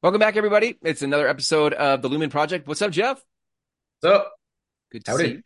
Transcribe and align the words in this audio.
Welcome 0.00 0.20
back, 0.20 0.36
everybody. 0.36 0.78
It's 0.82 1.02
another 1.02 1.26
episode 1.26 1.74
of 1.74 2.02
the 2.02 2.08
Lumen 2.08 2.30
Project. 2.30 2.68
What's 2.68 2.80
up, 2.82 2.92
Jeff? 2.92 3.20
So, 4.00 4.26
Good 4.92 5.04
to 5.06 5.10
howdy. 5.10 5.24
see 5.24 5.42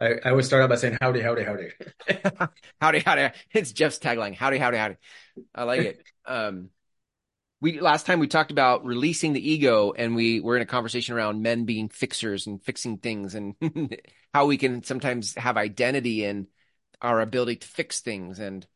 I, 0.00 0.14
I 0.24 0.30
always 0.30 0.46
start 0.46 0.64
out 0.64 0.70
by 0.70 0.74
saying 0.74 0.98
howdy, 1.00 1.20
howdy, 1.20 1.44
howdy. 1.44 1.70
Howdy, 2.80 2.98
howdy. 2.98 3.28
It's 3.54 3.70
Jeff's 3.70 4.00
tagline. 4.00 4.34
Howdy, 4.34 4.58
howdy, 4.58 4.76
howdy. 4.76 4.96
I 5.54 5.62
like 5.62 5.80
it. 5.80 6.02
Um, 6.28 6.70
we 7.60 7.78
last 7.78 8.04
time 8.04 8.18
we 8.18 8.26
talked 8.26 8.50
about 8.50 8.84
releasing 8.84 9.32
the 9.32 9.48
ego, 9.52 9.92
and 9.96 10.16
we 10.16 10.40
were 10.40 10.56
in 10.56 10.62
a 10.62 10.66
conversation 10.66 11.14
around 11.14 11.40
men 11.40 11.66
being 11.66 11.88
fixers 11.88 12.48
and 12.48 12.60
fixing 12.60 12.98
things, 12.98 13.36
and 13.36 13.54
how 14.34 14.46
we 14.46 14.56
can 14.56 14.82
sometimes 14.82 15.36
have 15.36 15.56
identity 15.56 16.24
in 16.24 16.48
our 17.00 17.20
ability 17.20 17.56
to 17.56 17.68
fix 17.68 18.00
things. 18.00 18.40
And 18.40 18.66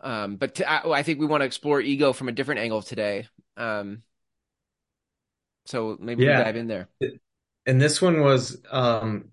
um, 0.00 0.36
but 0.36 0.56
to, 0.56 0.70
I, 0.70 0.98
I 0.98 1.02
think 1.02 1.20
we 1.20 1.26
want 1.26 1.42
to 1.42 1.46
explore 1.46 1.80
ego 1.80 2.12
from 2.12 2.28
a 2.28 2.32
different 2.32 2.60
angle 2.60 2.82
today. 2.82 3.28
Um, 3.56 4.02
so 5.66 5.96
maybe 6.00 6.24
we 6.24 6.34
Yeah. 6.34 6.34
dive 6.34 6.56
in 6.56 6.66
there. 6.66 6.88
And 7.66 7.80
this 7.80 8.00
one 8.00 8.20
was 8.20 8.60
um 8.70 9.30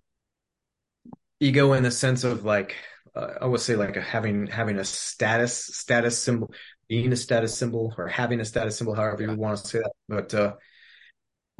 ego 1.39 1.73
in 1.73 1.83
the 1.83 1.91
sense 1.91 2.23
of 2.23 2.43
like 2.45 2.75
uh, 3.15 3.33
I 3.41 3.45
would 3.45 3.61
say 3.61 3.75
like 3.75 3.95
a, 3.97 4.01
having 4.01 4.47
having 4.47 4.77
a 4.77 4.85
status 4.85 5.57
status 5.57 6.21
symbol, 6.21 6.53
being 6.87 7.11
a 7.13 7.15
status 7.15 7.57
symbol 7.57 7.93
or 7.97 8.07
having 8.07 8.39
a 8.39 8.45
status 8.45 8.77
symbol, 8.77 8.95
however 8.95 9.23
Yeah. 9.25 9.31
you 9.31 9.37
want 9.37 9.59
to 9.59 9.67
say 9.67 9.79
that. 9.79 9.91
But 10.07 10.33
uh 10.33 10.53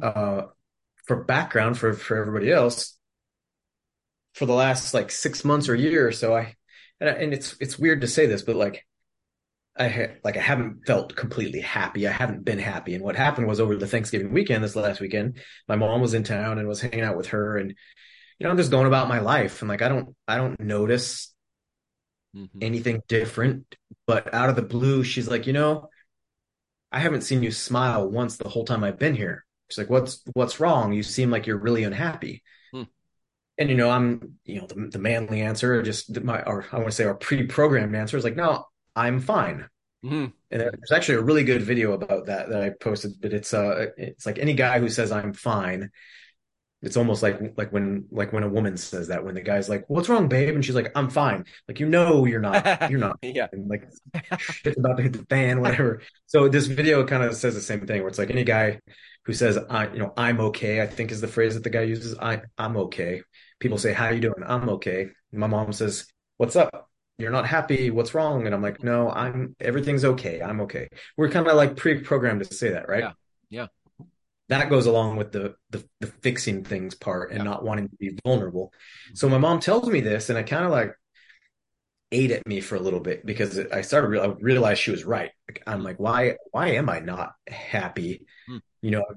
uh 0.02 0.42
for 1.06 1.24
background 1.24 1.78
for 1.78 1.92
for 1.94 2.16
everybody 2.18 2.50
else, 2.52 2.98
for 4.34 4.46
the 4.46 4.52
last 4.52 4.94
like 4.94 5.10
six 5.10 5.44
months 5.44 5.68
or 5.68 5.74
year 5.74 6.06
or 6.06 6.12
so, 6.12 6.36
I 6.36 6.54
and, 7.00 7.10
I, 7.10 7.12
and 7.14 7.32
it's 7.32 7.56
it's 7.60 7.78
weird 7.78 8.02
to 8.02 8.08
say 8.08 8.26
this, 8.26 8.42
but 8.42 8.56
like 8.56 8.86
I 9.78 9.88
ha 9.88 10.06
like 10.24 10.36
I 10.36 10.40
haven't 10.40 10.86
felt 10.86 11.14
completely 11.16 11.60
happy. 11.60 12.06
I 12.08 12.12
haven't 12.12 12.44
been 12.44 12.58
happy. 12.58 12.94
And 12.94 13.04
what 13.04 13.16
happened 13.16 13.46
was 13.46 13.60
over 13.60 13.76
the 13.76 13.86
Thanksgiving 13.86 14.32
weekend, 14.32 14.64
this 14.64 14.76
last 14.76 15.00
weekend, 15.00 15.38
my 15.68 15.76
mom 15.76 16.00
was 16.00 16.14
in 16.14 16.24
town 16.24 16.58
and 16.58 16.68
was 16.68 16.80
hanging 16.80 17.02
out 17.02 17.16
with 17.16 17.28
her, 17.28 17.56
and 17.58 17.70
you 18.38 18.44
know 18.44 18.50
I'm 18.50 18.56
just 18.56 18.70
going 18.70 18.86
about 18.86 19.08
my 19.08 19.20
life, 19.20 19.62
and 19.62 19.68
like 19.68 19.82
I 19.82 19.88
don't 19.88 20.14
I 20.28 20.36
don't 20.36 20.58
notice 20.60 21.32
Mhm. 22.34 22.48
anything 22.60 23.02
different. 23.08 23.74
But 24.06 24.32
out 24.34 24.48
of 24.50 24.56
the 24.56 24.62
blue, 24.62 25.02
she's 25.04 25.28
like, 25.28 25.46
you 25.46 25.52
know, 25.52 25.88
I 26.92 27.00
haven't 27.00 27.22
seen 27.22 27.42
you 27.42 27.50
smile 27.50 28.08
once 28.10 28.36
the 28.36 28.48
whole 28.48 28.64
time 28.64 28.84
I've 28.84 28.98
been 28.98 29.14
here. 29.14 29.44
She's 29.68 29.78
like, 29.78 29.90
what's 29.90 30.22
what's 30.34 30.60
wrong? 30.60 30.92
You 30.92 31.02
seem 31.02 31.30
like 31.30 31.46
you're 31.46 31.58
really 31.58 31.84
unhappy. 31.84 32.42
Hmm. 32.72 32.84
And 33.58 33.70
you 33.70 33.76
know, 33.76 33.90
I'm, 33.90 34.38
you 34.44 34.60
know, 34.60 34.66
the, 34.66 34.88
the 34.92 34.98
manly 34.98 35.42
answer, 35.42 35.82
just 35.82 36.20
my, 36.22 36.42
or 36.42 36.66
I 36.72 36.76
want 36.76 36.88
to 36.88 36.92
say 36.96 37.04
our 37.04 37.14
pre-programmed 37.14 37.96
answer 37.96 38.16
is 38.16 38.24
like, 38.24 38.36
no, 38.36 38.66
I'm 38.96 39.20
fine. 39.20 39.68
Mhm. 40.06 40.32
And 40.50 40.60
there's 40.60 40.92
actually 40.92 41.16
a 41.16 41.22
really 41.22 41.42
good 41.44 41.62
video 41.62 41.92
about 41.92 42.26
that 42.26 42.48
that 42.50 42.62
I 42.62 42.70
posted, 42.70 43.20
but 43.20 43.32
it's 43.32 43.52
uh, 43.52 43.86
it's 43.96 44.24
like 44.26 44.38
any 44.38 44.54
guy 44.54 44.78
who 44.78 44.88
says 44.88 45.10
I'm 45.10 45.32
fine. 45.32 45.90
It's 46.82 46.96
almost 46.96 47.22
like 47.22 47.40
like 47.58 47.72
when 47.72 48.06
like 48.10 48.32
when 48.32 48.44
a 48.44 48.48
woman 48.48 48.76
says 48.76 49.08
that 49.08 49.24
when 49.24 49.34
the 49.34 49.42
guy's 49.42 49.68
like, 49.68 49.84
"What's 49.88 50.08
wrong, 50.08 50.28
babe?" 50.28 50.54
and 50.54 50.64
she's 50.64 50.74
like, 50.74 50.92
"I'm 50.96 51.10
fine." 51.10 51.44
Like 51.68 51.80
you 51.80 51.88
know 51.88 52.26
you're 52.26 52.40
not, 52.40 52.64
you're 52.90 53.00
not. 53.00 53.18
Yeah. 53.22 53.48
And 53.52 53.68
like 53.68 53.88
shit's 54.38 54.78
about 54.78 54.98
to 54.98 55.02
hit 55.04 55.14
the 55.14 55.26
fan, 55.30 55.60
whatever. 55.60 56.02
So 56.26 56.48
this 56.48 56.66
video 56.66 57.06
kind 57.06 57.22
of 57.24 57.34
says 57.36 57.54
the 57.54 57.60
same 57.62 57.86
thing, 57.86 58.02
where 58.02 58.08
it's 58.08 58.18
like 58.18 58.30
any 58.30 58.44
guy 58.44 58.80
who 59.24 59.32
says, 59.32 59.58
"I, 59.70 59.88
you 59.92 59.98
know, 60.00 60.12
I'm 60.16 60.40
okay," 60.40 60.82
I 60.82 60.86
think 60.86 61.10
is 61.12 61.20
the 61.22 61.28
phrase 61.28 61.54
that 61.54 61.64
the 61.64 61.70
guy 61.70 61.82
uses. 61.82 62.16
I, 62.18 62.42
I'm 62.58 62.76
okay. 62.78 63.22
People 63.60 63.78
say, 63.78 63.92
"How 63.94 64.10
you 64.10 64.20
doing?" 64.20 64.44
I'm 64.46 64.68
okay. 64.70 65.08
My 65.32 65.48
mom 65.48 65.72
says, 65.72 66.06
"What's 66.38 66.56
up?" 66.56 66.90
You're 67.18 67.30
not 67.30 67.46
happy. 67.46 67.90
What's 67.90 68.14
wrong? 68.14 68.44
And 68.46 68.54
I'm 68.54 68.62
like, 68.62 68.82
no, 68.82 69.10
I'm 69.10 69.56
everything's 69.60 70.04
okay. 70.04 70.42
I'm 70.42 70.60
okay. 70.62 70.88
We're 71.16 71.30
kind 71.30 71.46
of 71.46 71.56
like 71.56 71.76
pre-programmed 71.76 72.44
to 72.44 72.54
say 72.54 72.70
that, 72.70 72.88
right? 72.88 73.04
Yeah. 73.04 73.12
Yeah. 73.48 73.66
That 74.48 74.70
goes 74.70 74.86
along 74.86 75.16
with 75.16 75.32
the 75.32 75.56
the, 75.70 75.84
the 76.00 76.06
fixing 76.08 76.62
things 76.64 76.94
part 76.94 77.30
and 77.32 77.38
Yeah. 77.38 77.44
not 77.44 77.64
wanting 77.64 77.88
to 77.88 77.96
be 77.96 78.18
vulnerable. 78.24 78.72
So 79.14 79.28
my 79.28 79.38
mom 79.38 79.60
tells 79.60 79.88
me 79.88 80.00
this, 80.00 80.28
and 80.28 80.38
I 80.38 80.42
kind 80.42 80.64
of 80.64 80.70
like 80.70 80.92
ate 82.12 82.30
at 82.30 82.46
me 82.46 82.60
for 82.60 82.76
a 82.76 82.80
little 82.80 83.00
bit 83.00 83.26
because 83.26 83.58
I 83.58 83.80
started 83.80 84.08
real 84.08 84.22
I 84.22 84.26
realized 84.40 84.80
she 84.80 84.90
was 84.92 85.04
right. 85.04 85.30
I'm 85.66 85.82
like, 85.82 85.98
why 85.98 86.36
why 86.52 86.68
am 86.72 86.88
I 86.88 87.00
not 87.00 87.32
happy? 87.48 88.24
Hmm. 88.48 88.58
You 88.82 88.92
know, 88.92 89.04
I've 89.10 89.16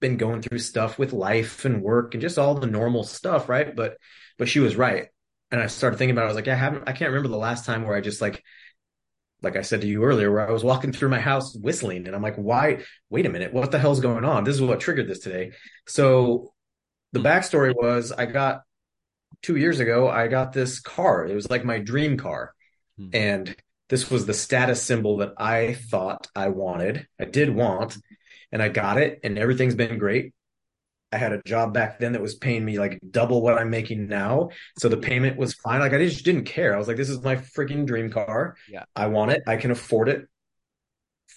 been 0.00 0.16
going 0.16 0.42
through 0.42 0.60
stuff 0.60 0.98
with 0.98 1.12
life 1.12 1.64
and 1.64 1.82
work 1.82 2.14
and 2.14 2.22
just 2.22 2.38
all 2.38 2.54
the 2.56 2.66
normal 2.66 3.04
stuff, 3.04 3.48
right? 3.48 3.74
But 3.76 3.98
but 4.38 4.48
she 4.48 4.60
was 4.60 4.76
right. 4.76 5.08
And 5.50 5.60
I 5.60 5.66
started 5.68 5.96
thinking 5.96 6.14
about 6.16 6.22
it. 6.22 6.26
I 6.26 6.28
was 6.28 6.36
like, 6.36 6.48
I 6.48 6.54
haven't 6.54 6.84
I 6.88 6.92
can't 6.92 7.10
remember 7.10 7.28
the 7.28 7.36
last 7.36 7.64
time 7.64 7.84
where 7.84 7.96
I 7.96 8.00
just 8.00 8.20
like 8.20 8.42
like 9.42 9.56
I 9.56 9.62
said 9.62 9.82
to 9.82 9.86
you 9.86 10.02
earlier, 10.04 10.30
where 10.32 10.48
I 10.48 10.52
was 10.52 10.64
walking 10.64 10.92
through 10.92 11.10
my 11.10 11.20
house 11.20 11.54
whistling, 11.54 12.06
and 12.06 12.16
I'm 12.16 12.22
like, 12.22 12.36
why? 12.36 12.82
Wait 13.10 13.26
a 13.26 13.28
minute, 13.28 13.52
what 13.52 13.70
the 13.70 13.78
hell's 13.78 14.00
going 14.00 14.24
on? 14.24 14.44
This 14.44 14.56
is 14.56 14.62
what 14.62 14.80
triggered 14.80 15.08
this 15.08 15.20
today. 15.20 15.52
So 15.86 16.52
the 17.12 17.20
Hmm. 17.20 17.26
backstory 17.28 17.74
was 17.74 18.12
I 18.12 18.26
got 18.26 18.62
two 19.42 19.56
years 19.56 19.80
ago, 19.80 20.08
I 20.08 20.28
got 20.28 20.52
this 20.52 20.80
car. 20.80 21.26
It 21.26 21.34
was 21.34 21.50
like 21.50 21.64
my 21.64 21.78
dream 21.78 22.16
car. 22.18 22.54
Hmm. 22.98 23.10
And 23.12 23.56
this 23.90 24.10
was 24.10 24.26
the 24.26 24.34
status 24.34 24.82
symbol 24.82 25.18
that 25.18 25.34
I 25.38 25.74
thought 25.74 26.28
I 26.36 26.48
wanted. 26.48 27.06
I 27.20 27.26
did 27.26 27.50
want, 27.54 27.98
and 28.52 28.62
I 28.62 28.68
got 28.70 28.98
it, 28.98 29.20
and 29.24 29.38
everything's 29.38 29.76
been 29.76 29.98
great. 29.98 30.34
I 31.16 31.18
had 31.18 31.32
a 31.32 31.40
job 31.46 31.72
back 31.72 31.98
then 31.98 32.12
that 32.12 32.20
was 32.20 32.34
paying 32.34 32.62
me 32.62 32.78
like 32.78 33.00
double 33.10 33.40
what 33.40 33.56
I'm 33.56 33.70
making 33.70 34.06
now. 34.06 34.50
So 34.78 34.90
the 34.90 34.98
payment 34.98 35.38
was 35.38 35.54
fine. 35.54 35.80
Like 35.80 35.94
I 35.94 35.98
just 36.04 36.26
didn't 36.26 36.44
care. 36.44 36.74
I 36.74 36.78
was 36.78 36.88
like, 36.88 36.98
this 36.98 37.08
is 37.08 37.22
my 37.22 37.36
freaking 37.36 37.86
dream 37.86 38.10
car. 38.10 38.54
Yeah. 38.70 38.84
I 38.94 39.06
want 39.06 39.30
it. 39.30 39.42
I 39.46 39.56
can 39.56 39.70
afford 39.70 40.10
it. 40.10 40.28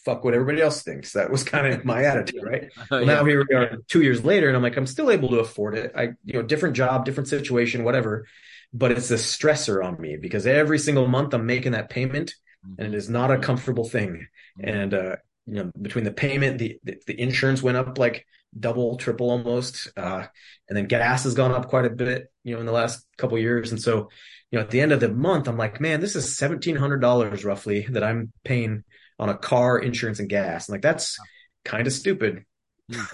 Fuck 0.04 0.26
what 0.26 0.34
everybody 0.34 0.62
else 0.62 0.84
thinks. 0.84 1.14
That 1.14 1.32
was 1.32 1.46
kind 1.46 1.74
of 1.74 1.86
my 1.86 2.04
attitude, 2.12 2.44
right? 2.44 2.70
Well, 2.92 3.06
now 3.06 3.24
here 3.24 3.46
we 3.50 3.56
are 3.56 3.78
two 3.88 4.02
years 4.02 4.26
later, 4.26 4.50
and 4.50 4.58
I'm 4.58 4.64
like, 4.64 4.76
I'm 4.76 4.86
still 4.86 5.12
able 5.12 5.30
to 5.30 5.40
afford 5.40 5.78
it. 5.78 5.94
I, 5.96 6.10
you 6.26 6.34
know, 6.34 6.42
different 6.42 6.76
job, 6.76 7.06
different 7.06 7.30
situation, 7.30 7.86
whatever. 7.86 8.26
But 8.74 8.92
it's 8.92 9.12
a 9.12 9.16
stressor 9.16 9.84
on 9.84 10.00
me 10.02 10.18
because 10.18 10.46
every 10.46 10.80
single 10.80 11.08
month 11.08 11.34
I'm 11.34 11.46
making 11.46 11.72
that 11.72 11.90
payment, 11.90 12.34
and 12.78 12.94
it 12.94 12.98
is 12.98 13.10
not 13.10 13.32
a 13.32 13.38
comfortable 13.38 13.88
thing. 13.88 14.28
And 14.62 14.94
uh, 14.94 15.16
you 15.46 15.54
know, 15.56 15.72
between 15.82 16.04
the 16.04 16.12
payment, 16.12 16.58
the 16.58 16.80
the, 16.84 16.98
the 17.08 17.22
insurance 17.22 17.64
went 17.64 17.78
up 17.78 17.98
like 17.98 18.26
double, 18.58 18.98
triple 18.98 19.30
almost, 19.32 19.90
uh, 19.98 20.26
and 20.68 20.78
then 20.78 20.86
gas 20.88 21.24
has 21.24 21.34
gone 21.36 21.52
up 21.52 21.68
quite 21.70 21.86
a 21.86 21.90
bit, 21.90 22.32
you 22.44 22.54
know, 22.54 22.60
in 22.60 22.66
the 22.66 22.72
last 22.72 23.06
couple 23.18 23.38
of 23.38 23.44
years. 23.44 23.72
And 23.72 23.82
so, 23.82 24.10
you 24.52 24.58
know, 24.58 24.62
at 24.62 24.72
the 24.72 24.82
end 24.82 24.92
of 24.92 25.00
the 25.00 25.10
month, 25.10 25.48
I'm 25.48 25.58
like, 25.58 25.80
man, 25.82 26.02
this 26.02 26.16
is 26.16 26.38
seventeen 26.38 26.76
hundred 26.76 27.00
dollars 27.02 27.46
roughly 27.46 27.88
that 27.92 28.04
I'm 28.04 28.32
paying 28.44 28.84
on 29.20 29.30
a 29.30 29.38
car, 29.38 29.80
insurance, 29.80 30.20
and 30.20 30.30
gas. 30.30 30.68
And 30.68 30.74
like 30.76 30.82
that's 30.82 31.18
kind 31.66 31.86
of 31.88 31.94
stupid 31.94 32.46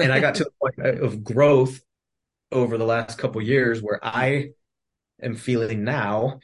and 0.00 0.12
I 0.12 0.20
got 0.20 0.36
to 0.36 0.44
the 0.44 0.50
point 0.60 0.98
of 1.00 1.22
growth 1.24 1.80
over 2.52 2.78
the 2.78 2.84
last 2.84 3.18
couple 3.18 3.40
of 3.40 3.46
years 3.46 3.82
where 3.82 4.00
I 4.04 4.50
am 5.22 5.36
feeling 5.36 5.84
now. 5.84 6.40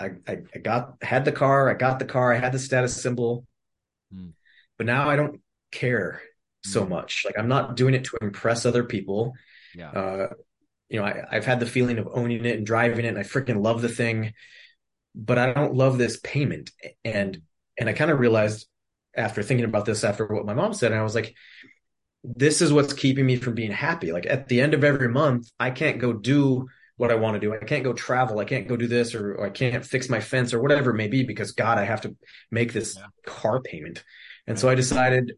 I, 0.00 0.12
I, 0.28 0.38
I 0.54 0.58
got 0.60 0.96
had 1.02 1.24
the 1.24 1.32
car, 1.32 1.70
I 1.70 1.74
got 1.74 1.98
the 2.00 2.06
car, 2.06 2.32
I 2.34 2.38
had 2.38 2.52
the 2.52 2.58
status 2.58 3.00
symbol, 3.02 3.46
Hmm. 4.12 4.30
but 4.78 4.86
now 4.86 5.08
I 5.08 5.16
don't 5.16 5.40
care 5.70 6.22
so 6.62 6.84
Hmm. 6.84 6.90
much. 6.90 7.24
Like 7.24 7.38
I'm 7.38 7.48
not 7.48 7.76
doing 7.76 7.94
it 7.94 8.04
to 8.04 8.18
impress 8.20 8.66
other 8.66 8.84
people. 8.84 9.34
Yeah. 9.74 9.90
Uh, 9.90 10.28
you 10.88 10.98
know, 10.98 11.06
I, 11.06 11.22
I've 11.30 11.46
had 11.46 11.60
the 11.60 11.66
feeling 11.66 11.98
of 11.98 12.08
owning 12.12 12.44
it 12.44 12.56
and 12.56 12.66
driving 12.66 13.04
it, 13.04 13.08
and 13.08 13.18
I 13.18 13.22
freaking 13.22 13.62
love 13.62 13.80
the 13.80 13.88
thing, 13.88 14.34
but 15.14 15.38
I 15.38 15.52
don't 15.52 15.74
love 15.74 15.98
this 15.98 16.18
payment. 16.22 16.70
And 17.04 17.40
and 17.78 17.88
I 17.88 17.92
kind 17.92 18.10
of 18.10 18.18
realized 18.20 18.66
after 19.16 19.42
thinking 19.42 19.64
about 19.64 19.84
this, 19.86 20.04
after 20.04 20.26
what 20.26 20.44
my 20.46 20.54
mom 20.54 20.74
said, 20.74 20.92
and 20.92 21.00
I 21.00 21.04
was 21.04 21.14
like, 21.14 21.34
this 22.22 22.60
is 22.60 22.72
what's 22.72 22.92
keeping 22.92 23.24
me 23.26 23.36
from 23.36 23.54
being 23.54 23.70
happy. 23.72 24.12
Like 24.12 24.26
at 24.26 24.48
the 24.48 24.60
end 24.60 24.74
of 24.74 24.84
every 24.84 25.08
month, 25.08 25.50
I 25.58 25.70
can't 25.70 25.98
go 25.98 26.12
do 26.12 26.68
what 26.96 27.10
I 27.10 27.14
want 27.14 27.34
to 27.34 27.40
do. 27.40 27.54
I 27.54 27.58
can't 27.64 27.84
go 27.84 27.94
travel. 27.94 28.38
I 28.40 28.44
can't 28.44 28.68
go 28.68 28.76
do 28.76 28.86
this, 28.86 29.14
or, 29.14 29.34
or 29.36 29.46
I 29.46 29.50
can't 29.50 29.84
fix 29.84 30.08
my 30.10 30.20
fence, 30.20 30.52
or 30.52 30.60
whatever 30.60 30.90
it 30.90 30.96
may 30.96 31.08
be, 31.08 31.22
because 31.24 31.52
God, 31.52 31.78
I 31.78 31.84
have 31.84 32.02
to 32.02 32.14
make 32.50 32.72
this 32.72 32.96
Yeah. 32.96 33.06
car 33.24 33.62
payment. 33.62 34.04
And 34.46 34.58
so 34.58 34.68
I 34.68 34.74
decided. 34.74 35.32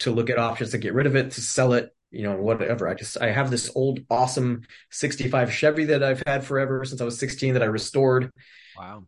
To 0.00 0.10
look 0.10 0.30
at 0.30 0.38
options 0.38 0.70
to 0.70 0.78
get 0.78 0.94
rid 0.94 1.06
of 1.06 1.16
it, 1.16 1.32
to 1.32 1.40
sell 1.40 1.72
it, 1.72 1.94
you 2.10 2.22
know, 2.22 2.36
whatever. 2.36 2.88
I 2.88 2.94
just 2.94 3.20
I 3.20 3.30
have 3.30 3.50
this 3.50 3.70
old 3.74 4.00
awesome 4.10 4.62
65 4.90 5.52
Chevy 5.52 5.84
that 5.86 6.02
I've 6.02 6.22
had 6.26 6.44
forever 6.44 6.84
since 6.84 7.00
I 7.00 7.04
was 7.04 7.18
16 7.18 7.54
that 7.54 7.62
I 7.62 7.66
restored. 7.66 8.30
Wow. 8.76 9.04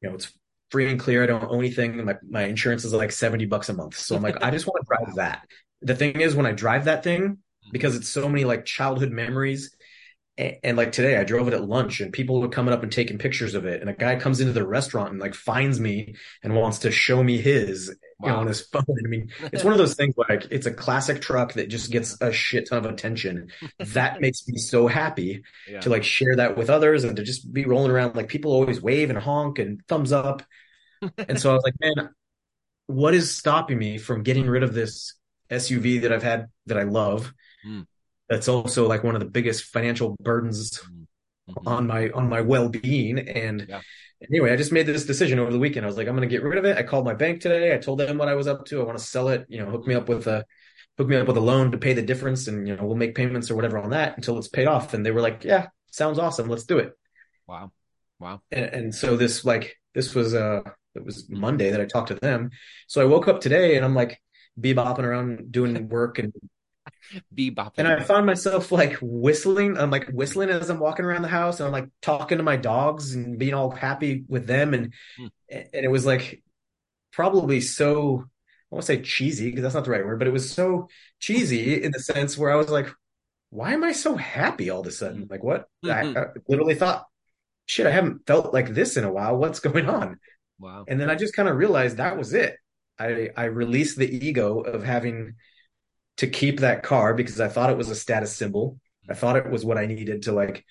You 0.00 0.08
know, 0.08 0.14
it's 0.14 0.32
free 0.70 0.90
and 0.90 0.98
clear. 0.98 1.22
I 1.22 1.26
don't 1.26 1.44
owe 1.44 1.58
anything. 1.58 2.04
My 2.04 2.16
my 2.28 2.44
insurance 2.44 2.84
is 2.84 2.92
like 2.92 3.12
70 3.12 3.46
bucks 3.46 3.68
a 3.68 3.74
month. 3.74 3.96
So 3.96 4.16
I'm 4.16 4.22
like, 4.22 4.42
I 4.42 4.50
just 4.50 4.66
want 4.66 4.84
to 4.84 4.86
drive 4.86 5.14
that. 5.16 5.46
The 5.82 5.94
thing 5.94 6.20
is 6.20 6.34
when 6.34 6.46
I 6.46 6.52
drive 6.52 6.84
that 6.84 7.04
thing, 7.04 7.38
because 7.72 7.96
it's 7.96 8.08
so 8.08 8.28
many 8.28 8.44
like 8.44 8.64
childhood 8.64 9.10
memories. 9.12 9.74
And, 10.36 10.56
and 10.62 10.76
like 10.76 10.92
today, 10.92 11.16
I 11.16 11.24
drove 11.24 11.48
it 11.48 11.54
at 11.54 11.68
lunch, 11.68 12.00
and 12.00 12.12
people 12.12 12.40
were 12.40 12.48
coming 12.48 12.74
up 12.74 12.82
and 12.82 12.92
taking 12.92 13.18
pictures 13.18 13.54
of 13.54 13.66
it. 13.66 13.80
And 13.80 13.90
a 13.90 13.94
guy 13.94 14.16
comes 14.16 14.40
into 14.40 14.52
the 14.52 14.66
restaurant 14.66 15.10
and 15.10 15.20
like 15.20 15.34
finds 15.34 15.80
me 15.80 16.14
and 16.42 16.54
wants 16.54 16.80
to 16.80 16.90
show 16.90 17.22
me 17.22 17.38
his, 17.38 17.94
you 18.22 18.28
know, 18.28 18.36
on 18.36 18.46
his 18.46 18.60
phone. 18.62 18.84
I 19.04 19.08
mean, 19.08 19.30
it's 19.52 19.64
one 19.64 19.72
of 19.72 19.78
those 19.78 19.94
things 19.94 20.14
like 20.16 20.46
it's 20.50 20.66
a 20.66 20.72
classic 20.72 21.20
truck 21.20 21.54
that 21.54 21.68
just 21.68 21.90
gets 21.90 22.16
a 22.20 22.32
shit 22.32 22.68
ton 22.68 22.84
of 22.84 22.90
attention. 22.92 23.50
That 23.78 24.20
makes 24.20 24.46
me 24.48 24.58
so 24.58 24.86
happy 24.86 25.42
Yeah. 25.68 25.80
to 25.80 25.90
like 25.90 26.04
share 26.04 26.36
that 26.36 26.56
with 26.56 26.70
others 26.70 27.04
and 27.04 27.16
to 27.16 27.22
just 27.22 27.52
be 27.52 27.64
rolling 27.64 27.90
around. 27.90 28.16
Like 28.16 28.28
people 28.28 28.52
always 28.52 28.80
wave 28.82 29.10
and 29.10 29.18
honk 29.18 29.58
and 29.58 29.80
thumbs 29.88 30.12
up. 30.12 30.42
And 31.28 31.40
so 31.40 31.50
I 31.50 31.54
was 31.54 31.62
like, 31.64 31.74
man, 31.80 32.10
what 32.86 33.14
is 33.14 33.34
stopping 33.34 33.78
me 33.78 33.98
from 33.98 34.22
getting 34.22 34.46
rid 34.46 34.62
of 34.62 34.74
this 34.74 35.14
SUV 35.50 36.02
that 36.02 36.12
I've 36.12 36.22
had 36.22 36.46
that 36.66 36.76
I 36.78 36.82
love. 36.82 37.32
Mm. 37.66 37.86
That's 38.28 38.48
also 38.48 38.86
like 38.86 39.02
one 39.02 39.14
of 39.16 39.20
the 39.20 39.28
biggest 39.28 39.64
financial 39.64 40.16
burdens 40.20 40.80
Mm-hmm. 41.48 41.66
on 41.66 41.86
my 41.88 42.10
on 42.10 42.28
my 42.28 42.42
well-being 42.42 43.18
and 43.18 43.66
Yeah. 43.68 43.80
Anyway 44.28 44.52
i 44.52 44.56
just 44.56 44.72
made 44.72 44.86
this 44.86 45.06
decision 45.06 45.38
over 45.38 45.50
the 45.50 45.58
weekend. 45.58 45.84
I 45.84 45.88
was 45.88 45.96
like 45.96 46.08
i'm 46.08 46.16
going 46.16 46.28
to 46.28 46.34
get 46.34 46.42
rid 46.42 46.58
of 46.58 46.64
it. 46.64 46.76
I 46.76 46.82
called 46.82 47.04
my 47.04 47.14
bank 47.14 47.40
today. 47.40 47.74
I 47.74 47.78
told 47.78 48.00
them 48.00 48.18
what 48.18 48.28
i 48.28 48.34
was 48.34 48.46
up 48.46 48.64
to. 48.66 48.80
I 48.80 48.84
want 48.84 48.98
to 48.98 49.04
sell 49.04 49.28
it 49.28 49.46
you 49.48 49.58
know 49.58 49.70
hook 49.70 49.86
me 49.86 49.94
up 49.94 50.08
with 50.08 50.26
a 50.26 50.44
hook 50.98 51.08
me 51.08 51.16
up 51.16 51.26
with 51.26 51.36
a 51.36 51.40
loan 51.40 51.72
to 51.72 51.78
pay 51.78 51.92
the 51.92 52.02
difference 52.02 52.46
and 52.48 52.66
you 52.66 52.76
know 52.76 52.84
we'll 52.84 52.96
make 52.96 53.14
payments 53.14 53.50
or 53.50 53.56
whatever 53.56 53.78
on 53.78 53.90
that 53.90 54.16
until 54.16 54.38
it's 54.38 54.48
paid 54.48 54.66
off. 54.66 54.94
And 54.94 55.04
they 55.04 55.10
were 55.10 55.20
like 55.20 55.44
yeah 55.44 55.68
sounds 55.90 56.18
awesome. 56.18 56.48
Let's 56.48 56.64
do 56.64 56.78
it. 56.78 56.92
Wow. 57.46 57.72
Wow. 58.18 58.42
and, 58.50 58.66
and 58.66 58.94
so 58.94 59.16
this 59.16 59.44
like 59.44 59.76
this 59.94 60.14
was 60.14 60.34
uh 60.34 60.60
it 60.94 61.04
was 61.04 61.28
monday 61.30 61.70
that 61.70 61.80
i 61.80 61.86
talked 61.86 62.08
to 62.08 62.14
them. 62.14 62.50
So 62.86 63.00
i 63.00 63.04
woke 63.04 63.28
up 63.28 63.40
today 63.40 63.76
and 63.76 63.84
i'm 63.84 63.94
like 63.94 64.20
bebopping 64.60 65.04
around 65.04 65.52
doing 65.52 65.88
work 65.88 66.18
and 66.18 66.32
Bebop. 67.34 67.72
and 67.78 67.88
I 67.88 68.00
found 68.00 68.26
myself 68.26 68.70
like 68.72 68.96
whistling. 69.00 69.76
I'm 69.78 69.90
like 69.90 70.08
whistling 70.08 70.50
as 70.50 70.70
I'm 70.70 70.78
walking 70.80 71.04
around 71.04 71.22
the 71.22 71.28
house, 71.28 71.60
and 71.60 71.66
I'm 71.66 71.72
like 71.72 71.88
talking 72.02 72.38
to 72.38 72.44
my 72.44 72.56
dogs 72.56 73.14
and 73.14 73.38
being 73.38 73.54
all 73.54 73.70
happy 73.70 74.24
with 74.28 74.46
them. 74.46 74.74
And 74.74 74.94
Hmm. 75.16 75.26
and 75.48 75.84
it 75.84 75.90
was 75.90 76.06
like 76.06 76.42
probably 77.12 77.60
so 77.60 78.24
I 78.26 78.74
won't 78.74 78.84
say 78.84 79.02
cheesy 79.02 79.50
because 79.50 79.62
that's 79.62 79.74
not 79.74 79.84
the 79.84 79.90
right 79.90 80.04
word, 80.04 80.18
but 80.18 80.28
it 80.28 80.32
was 80.32 80.50
so 80.52 80.88
cheesy 81.18 81.82
in 81.82 81.90
the 81.92 81.98
sense 82.00 82.38
where 82.38 82.52
I 82.52 82.56
was 82.56 82.70
like, 82.70 82.88
why 83.50 83.72
am 83.72 83.82
I 83.82 83.92
so 83.92 84.14
happy 84.16 84.70
all 84.70 84.80
of 84.80 84.86
a 84.86 84.92
sudden? 84.92 85.26
Like 85.28 85.42
what? 85.42 85.68
I, 85.84 85.88
Mhm. 85.88 86.16
I 86.16 86.26
literally 86.48 86.76
thought, 86.76 87.06
shit, 87.66 87.86
I 87.86 87.90
haven't 87.90 88.26
felt 88.26 88.54
like 88.54 88.74
this 88.74 88.96
in 88.96 89.04
a 89.04 89.12
while. 89.12 89.36
What's 89.36 89.60
going 89.60 89.88
on? 89.88 90.20
wow. 90.60 90.84
And 90.86 91.00
then 91.00 91.10
I 91.10 91.16
just 91.16 91.34
kind 91.34 91.48
of 91.48 91.56
realized 91.56 91.96
that 91.96 92.16
was 92.16 92.32
it. 92.34 92.56
I 92.98 93.30
I 93.36 93.44
released 93.46 93.96
the 93.98 94.08
ego 94.26 94.60
of 94.60 94.84
having 94.84 95.34
to 96.20 96.26
keep 96.26 96.60
that 96.60 96.82
car 96.82 97.14
because 97.14 97.40
I 97.40 97.48
thought 97.48 97.70
it 97.70 97.78
was 97.78 97.88
a 97.88 97.94
status 97.94 98.36
symbol. 98.36 98.78
I 99.08 99.14
thought 99.14 99.36
it 99.36 99.48
was 99.48 99.64
what 99.64 99.78
I 99.78 99.86
needed 99.86 100.22
to 100.22 100.32
like, 100.32 100.66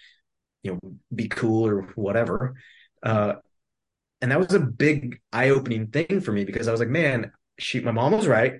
you 0.61 0.73
know, 0.73 0.93
be 1.13 1.27
cool 1.27 1.67
or 1.67 1.81
whatever. 1.95 2.53
Uh, 3.01 3.33
and 4.21 4.31
that 4.31 4.39
was 4.39 4.53
a 4.53 4.59
big 4.59 5.19
eye-opening 5.33 5.87
thing 5.87 6.21
for 6.21 6.31
me 6.31 6.45
because 6.45 6.67
I 6.67 6.71
was 6.71 6.79
like, 6.79 6.89
man, 6.89 7.31
she, 7.57 7.79
my 7.79 7.91
mom 7.91 8.11
was 8.11 8.27
right. 8.27 8.59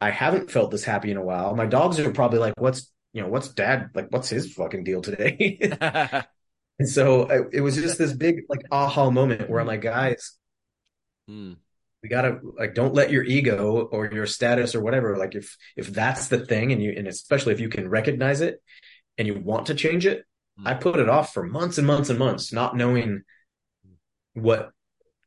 I 0.00 0.10
haven't 0.10 0.52
felt 0.52 0.70
this 0.70 0.84
happy 0.84 1.10
in 1.10 1.16
a 1.16 1.24
while. 1.24 1.56
My 1.56 1.66
dogs 1.66 1.98
are 1.98 2.12
probably 2.12 2.38
like, 2.38 2.54
what's, 2.56 2.88
you 3.12 3.22
know, 3.22 3.28
what's 3.28 3.48
dad 3.48 3.90
like? 3.94 4.06
What's 4.10 4.28
his 4.28 4.52
fucking 4.54 4.84
deal 4.84 5.02
today? 5.02 5.58
and 6.78 6.88
so 6.88 7.28
I, 7.28 7.40
it 7.52 7.62
was 7.62 7.74
just 7.74 7.98
this 7.98 8.12
big 8.12 8.42
like 8.48 8.62
aha 8.70 9.10
moment 9.10 9.50
where 9.50 9.60
I'm 9.60 9.66
like, 9.66 9.82
guys, 9.82 10.36
Mm. 11.28 11.56
We 12.02 12.08
gotta 12.08 12.38
like 12.58 12.74
don't 12.74 12.94
let 12.94 13.10
your 13.10 13.24
ego 13.24 13.88
or 13.92 14.10
your 14.12 14.26
status 14.26 14.74
or 14.74 14.80
whatever 14.80 15.16
like 15.16 15.34
if 15.34 15.56
if 15.76 15.88
that's 15.88 16.28
the 16.28 16.44
thing 16.44 16.72
and 16.72 16.82
you 16.82 16.92
and 16.96 17.06
especially 17.06 17.52
if 17.52 17.60
you 17.60 17.68
can 17.68 17.88
recognize 17.88 18.40
it 18.40 18.60
and 19.18 19.28
you 19.28 19.34
want 19.34 19.66
to 19.66 19.74
change 19.74 20.06
it 20.06 20.24
Mm. 20.60 20.66
i 20.68 20.74
put 20.74 20.98
it 20.98 21.08
off 21.08 21.32
for 21.32 21.42
months 21.42 21.78
and 21.78 21.86
months 21.86 22.10
and 22.10 22.18
months 22.18 22.52
not 22.52 22.76
knowing 22.76 23.22
what 24.34 24.70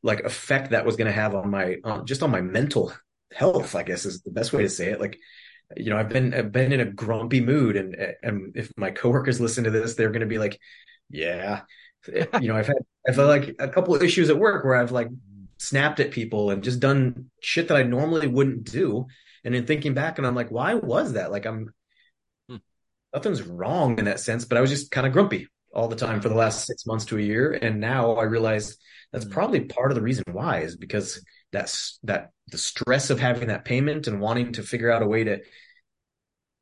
like 0.02 0.20
effect 0.20 0.70
that 0.70 0.86
was 0.86 0.96
going 0.96 1.06
to 1.06 1.12
have 1.12 1.34
on 1.34 1.50
my 1.50 1.78
on 1.82 2.06
just 2.06 2.22
on 2.22 2.30
my 2.30 2.40
mental 2.40 2.92
health 3.32 3.74
i 3.74 3.82
guess 3.82 4.04
is 4.04 4.22
the 4.22 4.30
best 4.30 4.52
way 4.52 4.62
to 4.62 4.68
say 4.68 4.90
it 4.90 5.00
like 5.00 5.18
you 5.76 5.90
know 5.90 5.96
i've 5.96 6.08
been 6.08 6.32
i've 6.32 6.52
been 6.52 6.72
in 6.72 6.78
a 6.78 6.84
grumpy 6.84 7.40
mood 7.40 7.76
and 7.76 7.96
and 8.22 8.56
if 8.56 8.70
my 8.76 8.92
coworkers 8.92 9.40
listen 9.40 9.64
to 9.64 9.70
this 9.70 9.94
they're 9.94 10.10
going 10.10 10.20
to 10.20 10.26
be 10.26 10.38
like 10.38 10.60
yeah 11.10 11.62
you 12.40 12.46
know 12.48 12.56
i've 12.56 12.68
had 12.68 12.76
i've 13.08 13.16
had 13.16 13.24
like 13.24 13.56
a 13.58 13.68
couple 13.68 13.94
of 13.94 14.02
issues 14.02 14.30
at 14.30 14.38
work 14.38 14.64
where 14.64 14.76
i've 14.76 14.92
like 14.92 15.08
snapped 15.58 16.00
at 16.00 16.10
people 16.10 16.50
and 16.50 16.62
just 16.62 16.80
done 16.80 17.30
shit 17.40 17.68
that 17.68 17.76
I 17.76 17.82
normally 17.82 18.26
wouldn't 18.26 18.64
do. 18.64 19.06
And 19.44 19.54
in 19.54 19.66
thinking 19.66 19.94
back, 19.94 20.18
and 20.18 20.26
I'm 20.26 20.34
like, 20.34 20.50
why 20.50 20.74
was 20.74 21.14
that? 21.14 21.30
Like, 21.30 21.46
I'm 21.46 21.72
Hmm. 22.48 22.56
nothing's 23.14 23.42
wrong 23.42 23.98
in 23.98 24.06
that 24.06 24.20
sense, 24.20 24.44
but 24.44 24.58
I 24.58 24.60
was 24.60 24.70
just 24.70 24.90
kind 24.90 25.06
of 25.06 25.12
grumpy 25.12 25.48
all 25.72 25.88
the 25.88 25.96
time 25.96 26.20
for 26.20 26.28
the 26.28 26.34
last 26.34 26.66
six 26.66 26.86
months 26.86 27.04
to 27.06 27.18
a 27.18 27.22
year. 27.22 27.52
And 27.52 27.80
now 27.80 28.14
I 28.14 28.24
realize 28.24 28.76
that's 29.12 29.24
Hmm. 29.24 29.30
probably 29.32 29.60
part 29.60 29.90
of 29.90 29.94
the 29.94 30.02
reason 30.02 30.24
why 30.32 30.60
is 30.60 30.76
because 30.76 31.24
that's 31.52 31.98
that 32.02 32.30
the 32.48 32.58
stress 32.58 33.10
of 33.10 33.20
having 33.20 33.48
that 33.48 33.64
payment 33.64 34.06
and 34.06 34.20
wanting 34.20 34.52
to 34.54 34.62
figure 34.62 34.90
out 34.90 35.02
a 35.02 35.06
way 35.06 35.24
to 35.24 35.40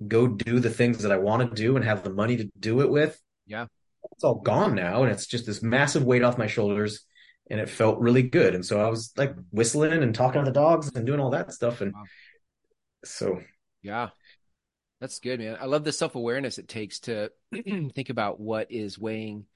go 0.06 0.26
do 0.26 0.60
the 0.60 0.70
things 0.70 1.02
that 1.02 1.12
I 1.12 1.16
want 1.18 1.48
to 1.48 1.54
do 1.62 1.76
and 1.76 1.84
have 1.84 2.04
the 2.04 2.12
money 2.12 2.36
to 2.36 2.50
do 2.58 2.80
it 2.80 2.90
with. 2.90 3.18
Yeah. 3.46 3.66
It's 4.12 4.24
all 4.24 4.36
gone 4.36 4.74
now. 4.74 5.02
And 5.02 5.12
it's 5.12 5.26
just 5.26 5.46
this 5.46 5.62
massive 5.62 6.04
weight 6.04 6.22
off 6.22 6.36
my 6.38 6.46
shoulders 6.46 7.04
and 7.50 7.60
it 7.60 7.68
felt 7.68 8.00
really 8.00 8.22
good. 8.22 8.54
And 8.54 8.64
so 8.64 8.80
I 8.80 8.88
was 8.88 9.12
like 9.16 9.34
whistling 9.50 9.92
and 10.02 10.14
talking 10.14 10.42
to 10.42 10.50
the 10.50 10.54
dogs 10.54 10.90
and 10.94 11.06
doing 11.06 11.20
all 11.20 11.30
that 11.30 11.52
stuff. 11.52 11.80
And 11.80 11.92
Wow. 11.94 12.04
so 13.04 13.40
Yeah. 13.82 14.10
That's 15.00 15.18
good, 15.20 15.40
man. 15.40 15.58
I 15.60 15.66
love 15.66 15.84
the 15.84 15.92
self-awareness 15.92 16.58
it 16.58 16.68
takes 16.68 17.00
to 17.00 17.30
think 17.52 18.10
about 18.10 18.40
what 18.40 18.70
is 18.72 18.98
weighing 18.98 19.46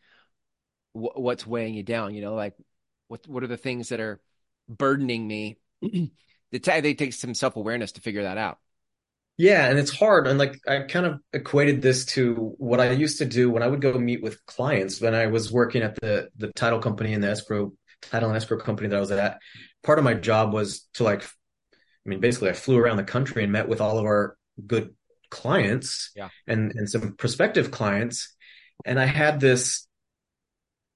wh- 0.93 1.17
what's 1.17 1.47
weighing 1.47 1.75
you 1.75 1.83
down, 1.83 2.15
you 2.15 2.21
know, 2.23 2.35
like 2.35 2.55
what 3.09 3.27
what 3.27 3.43
are 3.43 3.47
the 3.49 3.57
things 3.57 3.89
that 3.91 4.01
are 4.01 4.21
burdening 4.69 5.27
me? 5.27 5.59
it 5.83 6.65
ta- 6.65 6.81
they 6.81 6.95
take 6.95 7.13
some 7.13 7.35
self-awareness 7.35 7.93
to 7.93 8.01
figure 8.01 8.25
that 8.25 8.39
out. 8.39 8.59
yeah, 9.37 9.67
and 9.67 9.79
it's 9.79 9.91
hard. 9.97 10.27
And 10.27 10.39
like 10.39 10.59
I 10.67 10.81
kind 10.81 11.07
of 11.07 11.21
equated 11.33 11.81
this 11.81 12.05
to 12.07 12.55
what 12.59 12.81
I 12.81 12.91
used 12.91 13.19
to 13.19 13.25
do 13.25 13.51
when 13.51 13.63
I 13.63 13.69
would 13.69 13.81
go 13.81 13.93
meet 13.99 14.23
with 14.23 14.45
clients 14.47 15.01
when 15.01 15.15
I 15.15 15.27
was 15.27 15.53
working 15.53 15.83
at 15.83 15.95
the 16.01 16.29
the 16.37 16.49
title 16.53 16.81
company 16.81 17.15
and 17.15 17.23
the 17.23 17.29
escrow 17.31 17.73
title 18.03 18.29
and 18.31 18.37
escrow 18.37 18.59
company 18.59 18.89
that 18.89 18.97
I 18.97 19.01
was 19.01 19.11
at. 19.11 19.39
Part 19.83 19.99
of 19.99 20.05
my 20.05 20.15
job 20.15 20.53
was 20.53 20.89
to 20.95 21.05
like 21.05 21.23
I 21.23 22.09
mean, 22.09 22.21
basically 22.21 22.51
I 22.51 22.55
flew 22.55 22.79
around 22.79 22.97
the 22.97 23.05
country 23.05 23.43
and 23.43 23.53
met 23.53 23.69
with 23.69 23.81
all 23.81 23.99
of 23.99 24.05
our 24.05 24.37
good 24.67 24.95
clients 25.31 26.11
Yeah. 26.17 26.29
and 26.47 26.73
and 26.75 26.89
some 26.89 27.15
prospective 27.17 27.71
clients. 27.71 28.35
And 28.85 28.99
I 28.99 29.05
had 29.07 29.41
this 29.41 29.87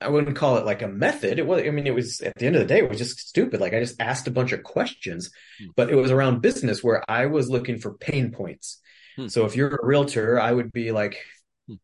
I 0.01 0.09
wouldn't 0.09 0.37
call 0.37 0.57
it 0.57 0.67
like 0.67 0.83
a 0.83 0.89
method. 0.89 1.39
It 1.39 1.47
was, 1.47 1.63
I 1.63 1.71
mean, 1.71 1.87
it 1.87 1.95
was 1.95 2.21
at 2.23 2.35
the 2.37 2.47
end 2.47 2.57
of 2.57 2.63
the 2.63 2.67
day, 2.67 2.79
it 2.79 2.89
was 2.89 2.99
just 2.99 3.21
stupid. 3.21 3.61
Like 3.61 3.73
I 3.73 3.79
just 3.79 4.01
asked 4.01 4.27
a 4.27 4.33
bunch 4.33 4.51
of 4.51 4.65
questions, 4.65 5.31
Hmm. 5.61 5.67
but 5.77 5.91
it 5.91 5.95
was 5.95 6.11
around 6.11 6.43
business 6.43 6.83
where 6.83 7.05
I 7.09 7.27
was 7.27 7.49
looking 7.49 7.79
for 7.79 7.95
pain 7.95 8.33
points. 8.33 8.81
Hmm. 9.17 9.29
So 9.29 9.45
if 9.45 9.55
you're 9.55 9.77
a 9.77 9.87
realtor, 9.87 10.41
I 10.41 10.51
would 10.51 10.73
be 10.73 10.91
like, 10.91 11.19
Hmm. 11.69 11.75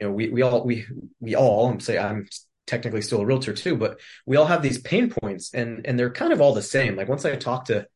you 0.00 0.06
know, 0.06 0.12
we, 0.12 0.30
we 0.30 0.40
all, 0.40 0.64
we, 0.64 0.86
we 1.20 1.34
all, 1.34 1.68
I'm 1.68 1.80
say 1.80 1.98
I'm 1.98 2.26
technically 2.68 3.02
still 3.02 3.20
a 3.20 3.26
realtor 3.26 3.52
too, 3.52 3.76
but 3.76 4.00
we 4.26 4.36
all 4.36 4.46
have 4.46 4.62
these 4.62 4.78
pain 4.78 5.10
points 5.10 5.52
and, 5.54 5.86
and 5.86 5.98
they're 5.98 6.12
kind 6.12 6.32
of 6.32 6.40
all 6.40 6.54
the 6.54 6.62
same. 6.62 6.94
Like 6.94 7.08
once 7.08 7.24
I 7.24 7.34
talked 7.36 7.68
to, 7.68 7.86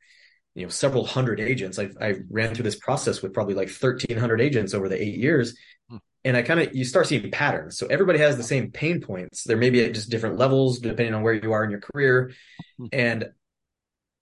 you 0.55 0.65
know, 0.65 0.71
several 0.71 1.07
hundred 1.07 1.41
agents, 1.41 1.79
I, 1.79 1.91
I 2.01 2.17
ran 2.31 2.55
through 2.55 2.65
this 2.65 2.77
process 2.77 3.23
with 3.23 3.33
probably 3.33 3.55
like 3.55 3.69
1300 3.69 4.41
agents 4.41 4.75
over 4.75 4.89
the 4.89 5.01
eight 5.01 5.17
years. 5.17 5.57
Hmm. 5.89 5.99
And 6.25 6.37
I 6.37 6.43
kind 6.43 6.61
of, 6.61 6.75
you 6.75 6.85
start 6.85 7.07
seeing 7.07 7.31
patterns. 7.31 7.79
So 7.79 7.87
everybody 7.87 8.19
has 8.19 8.37
the 8.37 8.43
same 8.43 8.71
pain 8.71 9.01
points. 9.01 9.45
There 9.45 9.57
may 9.57 9.71
be 9.71 9.85
at 9.85 9.95
just 9.95 10.11
different 10.11 10.39
levels 10.39 10.79
depending 10.79 11.15
on 11.15 11.23
where 11.23 11.35
you 11.35 11.53
are 11.53 11.65
in 11.65 11.71
your 11.71 11.81
career. 11.81 12.33
Hmm. 12.79 12.87
And 12.93 13.29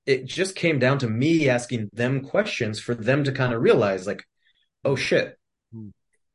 it 0.06 0.26
just 0.26 0.56
came 0.56 0.78
down 0.78 0.98
to 0.98 1.08
me 1.08 1.48
asking 1.48 1.90
them 1.92 2.22
questions 2.22 2.80
for 2.80 2.94
them 2.94 3.24
to 3.24 3.32
kind 3.32 3.52
of 3.52 3.62
realize 3.62 4.06
like, 4.06 4.24
oh 4.84 4.96
shit. 4.96 5.36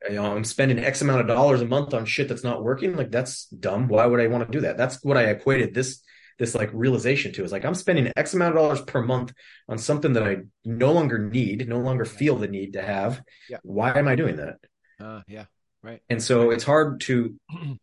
You 0.08 0.16
know, 0.16 0.36
I'm 0.36 0.44
spending 0.44 0.78
X 0.78 1.02
amount 1.02 1.20
of 1.20 1.26
dollars 1.26 1.60
a 1.60 1.66
month 1.66 1.94
on 1.94 2.04
shit 2.04 2.28
that's 2.28 2.44
not 2.44 2.62
working. 2.62 2.96
Like 2.96 3.10
that's 3.10 3.46
dumb. 3.46 3.88
Why 3.88 4.06
would 4.06 4.20
I 4.20 4.26
want 4.26 4.46
to 4.46 4.52
do 4.52 4.62
that? 4.62 4.76
That's 4.76 5.02
what 5.04 5.16
I 5.16 5.24
equated 5.24 5.74
this 5.74 6.02
this 6.38 6.54
like 6.54 6.70
realization 6.72 7.32
to 7.32 7.44
is 7.44 7.52
like 7.52 7.64
I'm 7.64 7.74
spending 7.74 8.12
X 8.16 8.34
amount 8.34 8.54
of 8.54 8.62
dollars 8.62 8.82
per 8.82 9.02
month 9.02 9.32
on 9.68 9.78
something 9.78 10.12
that 10.14 10.22
I 10.22 10.38
no 10.64 10.92
longer 10.92 11.18
need, 11.18 11.68
no 11.68 11.78
longer 11.78 12.04
feel 12.04 12.36
the 12.36 12.48
need 12.48 12.74
to 12.74 12.82
have. 12.82 13.22
Yeah. 13.48 13.58
Why 13.62 13.98
am 13.98 14.08
I 14.08 14.16
doing 14.16 14.36
that? 14.36 14.56
Uh, 15.00 15.22
yeah. 15.26 15.44
Right. 15.82 16.02
And 16.10 16.22
so 16.22 16.50
it's 16.50 16.64
hard 16.64 17.00
to 17.02 17.36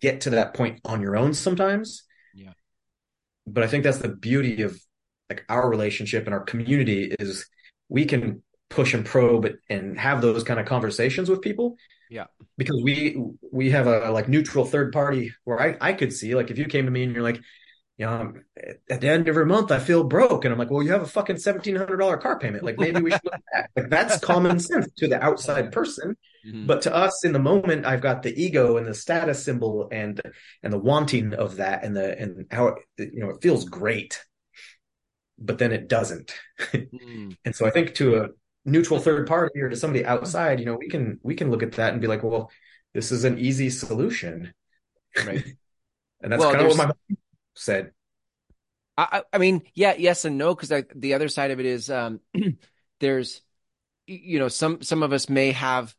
get 0.00 0.22
to 0.22 0.30
that 0.30 0.54
point 0.54 0.80
on 0.84 1.02
your 1.02 1.16
own 1.16 1.34
sometimes. 1.34 2.04
Yeah. 2.34 2.52
But 3.46 3.64
I 3.64 3.66
think 3.66 3.84
that's 3.84 3.98
the 3.98 4.08
beauty 4.08 4.62
of 4.62 4.80
like 5.28 5.44
our 5.48 5.68
relationship 5.68 6.24
and 6.24 6.34
our 6.34 6.42
community 6.42 7.14
is 7.18 7.46
we 7.88 8.06
can 8.06 8.42
push 8.70 8.94
and 8.94 9.04
probe 9.04 9.48
and 9.68 9.98
have 9.98 10.20
those 10.20 10.44
kind 10.44 10.60
of 10.60 10.66
conversations 10.66 11.30
with 11.30 11.40
people. 11.42 11.76
Yeah. 12.10 12.24
Because 12.56 12.80
we 12.82 13.20
we 13.52 13.70
have 13.70 13.86
a 13.86 14.10
like 14.10 14.28
neutral 14.28 14.64
third 14.64 14.92
party 14.92 15.32
where 15.44 15.60
I 15.60 15.76
I 15.80 15.92
could 15.92 16.12
see 16.12 16.34
like 16.34 16.50
if 16.50 16.58
you 16.58 16.66
came 16.66 16.84
to 16.86 16.90
me 16.90 17.04
and 17.04 17.14
you're 17.14 17.22
like, 17.22 17.40
you 17.96 18.06
know, 18.06 18.32
at 18.88 19.00
the 19.00 19.08
end 19.08 19.22
of 19.22 19.28
every 19.28 19.46
month 19.46 19.70
I 19.72 19.78
feel 19.78 20.04
broke 20.04 20.44
and 20.44 20.52
I'm 20.52 20.58
like, 20.58 20.70
well, 20.70 20.82
you 20.82 20.92
have 20.92 21.02
a 21.02 21.06
fucking 21.06 21.38
seventeen 21.38 21.76
hundred 21.76 21.98
dollar 21.98 22.16
car 22.16 22.38
payment. 22.38 22.64
Like 22.64 22.78
maybe 22.78 23.00
we 23.00 23.10
should 23.10 23.24
look 23.24 23.34
at 23.34 23.42
that. 23.52 23.70
Like 23.76 23.90
that's 23.90 24.18
common 24.18 24.58
sense 24.58 24.88
to 24.98 25.08
the 25.08 25.22
outside 25.22 25.72
person. 25.72 26.16
Mhm. 26.46 26.66
But 26.66 26.82
to 26.82 26.94
us 26.94 27.24
in 27.24 27.32
the 27.32 27.38
moment, 27.38 27.84
I've 27.86 28.00
got 28.00 28.22
the 28.22 28.32
ego 28.42 28.76
and 28.76 28.86
the 28.86 28.94
status 28.94 29.44
symbol 29.44 29.88
and 29.90 30.20
and 30.62 30.72
the 30.72 30.78
wanting 30.78 31.34
of 31.34 31.56
that 31.56 31.84
and 31.84 31.96
the 31.96 32.18
and 32.18 32.46
how 32.50 32.68
it, 32.68 33.12
you 33.12 33.20
know 33.20 33.30
it 33.30 33.42
feels 33.42 33.64
great, 33.64 34.24
but 35.38 35.58
then 35.58 35.72
it 35.72 35.88
doesn't. 35.88 36.32
Mm. 36.72 37.36
And 37.44 37.54
so 37.54 37.66
I 37.66 37.70
think 37.70 37.94
to 37.94 38.16
a 38.16 38.28
neutral 38.70 39.00
third 39.00 39.26
party 39.26 39.60
or 39.60 39.68
to 39.70 39.76
somebody 39.76 40.04
outside, 40.04 40.60
you 40.60 40.66
know, 40.66 40.76
we 40.76 40.88
can 40.88 41.18
we 41.22 41.34
can 41.34 41.50
look 41.50 41.62
at 41.62 41.72
that 41.72 41.92
and 41.92 42.00
be 42.02 42.08
like, 42.08 42.22
well, 42.22 42.50
this 42.94 43.12
is 43.12 43.24
an 43.24 43.38
easy 43.38 43.70
solution, 43.70 44.52
Right. 45.22 45.42
and 46.22 46.32
that's 46.32 46.44
Well, 46.44 46.52
kind 46.52 46.62
of 46.62 46.68
what 46.68 46.76
my 46.78 46.86
mom 46.86 46.94
said. 47.56 47.92
I, 48.96 49.08
I 49.32 49.36
I 49.36 49.38
mean, 49.38 49.62
yeah, 49.74 49.94
yes 49.96 50.24
and 50.24 50.38
no, 50.38 50.54
because 50.54 50.84
the 50.94 51.14
other 51.14 51.28
side 51.28 51.50
of 51.50 51.60
it 51.60 51.66
is 51.66 51.90
um, 51.90 52.20
there's 53.00 53.42
you 54.06 54.38
know, 54.40 54.48
some 54.48 54.82
some 54.82 55.02
of 55.04 55.12
us 55.14 55.28
may 55.30 55.52
have, 55.52 55.94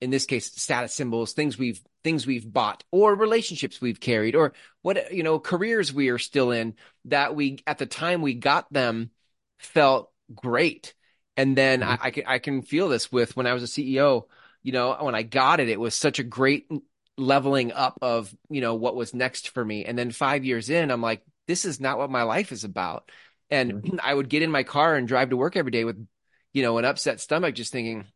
in 0.00 0.10
this 0.10 0.26
case, 0.26 0.46
status 0.46 0.94
symbols, 0.94 1.34
things 1.34 1.58
we've 1.58 1.80
things 2.04 2.26
we've 2.26 2.50
bought, 2.52 2.84
or 2.92 3.14
relationships 3.16 3.80
we've 3.80 4.00
carried, 4.00 4.36
or 4.36 4.54
what 4.82 5.14
you 5.14 5.24
know, 5.24 5.40
careers 5.40 5.94
we 5.94 6.10
are 6.10 6.18
still 6.18 6.52
in 6.52 6.74
that 7.06 7.36
we 7.36 7.60
at 7.66 7.78
the 7.78 7.86
time 7.86 8.22
we 8.22 8.34
got 8.34 8.72
them 8.72 9.12
felt 9.60 10.12
great, 10.34 10.94
and 11.36 11.56
then 11.56 11.80
mm-hmm. 11.80 11.90
I, 11.90 11.98
I 12.00 12.10
can 12.10 12.24
I 12.26 12.38
can 12.38 12.62
feel 12.62 12.88
this 12.88 13.10
with 13.10 13.36
when 13.36 13.46
I 13.46 13.54
was 13.54 13.62
a 13.62 13.66
CEO. 13.66 14.24
You 14.62 14.72
know, 14.72 14.96
when 15.00 15.14
I 15.14 15.22
got 15.22 15.60
it, 15.60 15.68
it 15.68 15.78
was 15.78 15.94
such 15.94 16.18
a 16.18 16.24
great 16.24 16.68
leveling 17.16 17.72
up 17.72 17.98
of 18.02 18.34
you 18.50 18.60
know 18.60 18.74
what 18.74 18.96
was 18.96 19.14
next 19.14 19.50
for 19.50 19.64
me, 19.64 19.84
and 19.84 19.98
then 19.98 20.10
five 20.10 20.44
years 20.44 20.70
in, 20.70 20.90
I'm 20.90 21.02
like, 21.02 21.22
this 21.46 21.64
is 21.64 21.80
not 21.80 21.98
what 21.98 22.10
my 22.10 22.22
life 22.22 22.52
is 22.52 22.64
about. 22.64 23.10
And 23.50 23.72
mm-hmm. 23.74 23.96
I 24.02 24.12
would 24.12 24.28
get 24.28 24.42
in 24.42 24.50
my 24.50 24.62
car 24.62 24.94
and 24.94 25.08
drive 25.08 25.30
to 25.30 25.36
work 25.36 25.56
every 25.56 25.70
day 25.70 25.84
with, 25.84 26.04
you 26.52 26.62
know, 26.62 26.78
an 26.78 26.84
upset 26.84 27.20
stomach, 27.20 27.54
just 27.54 27.72
thinking, 27.72 28.06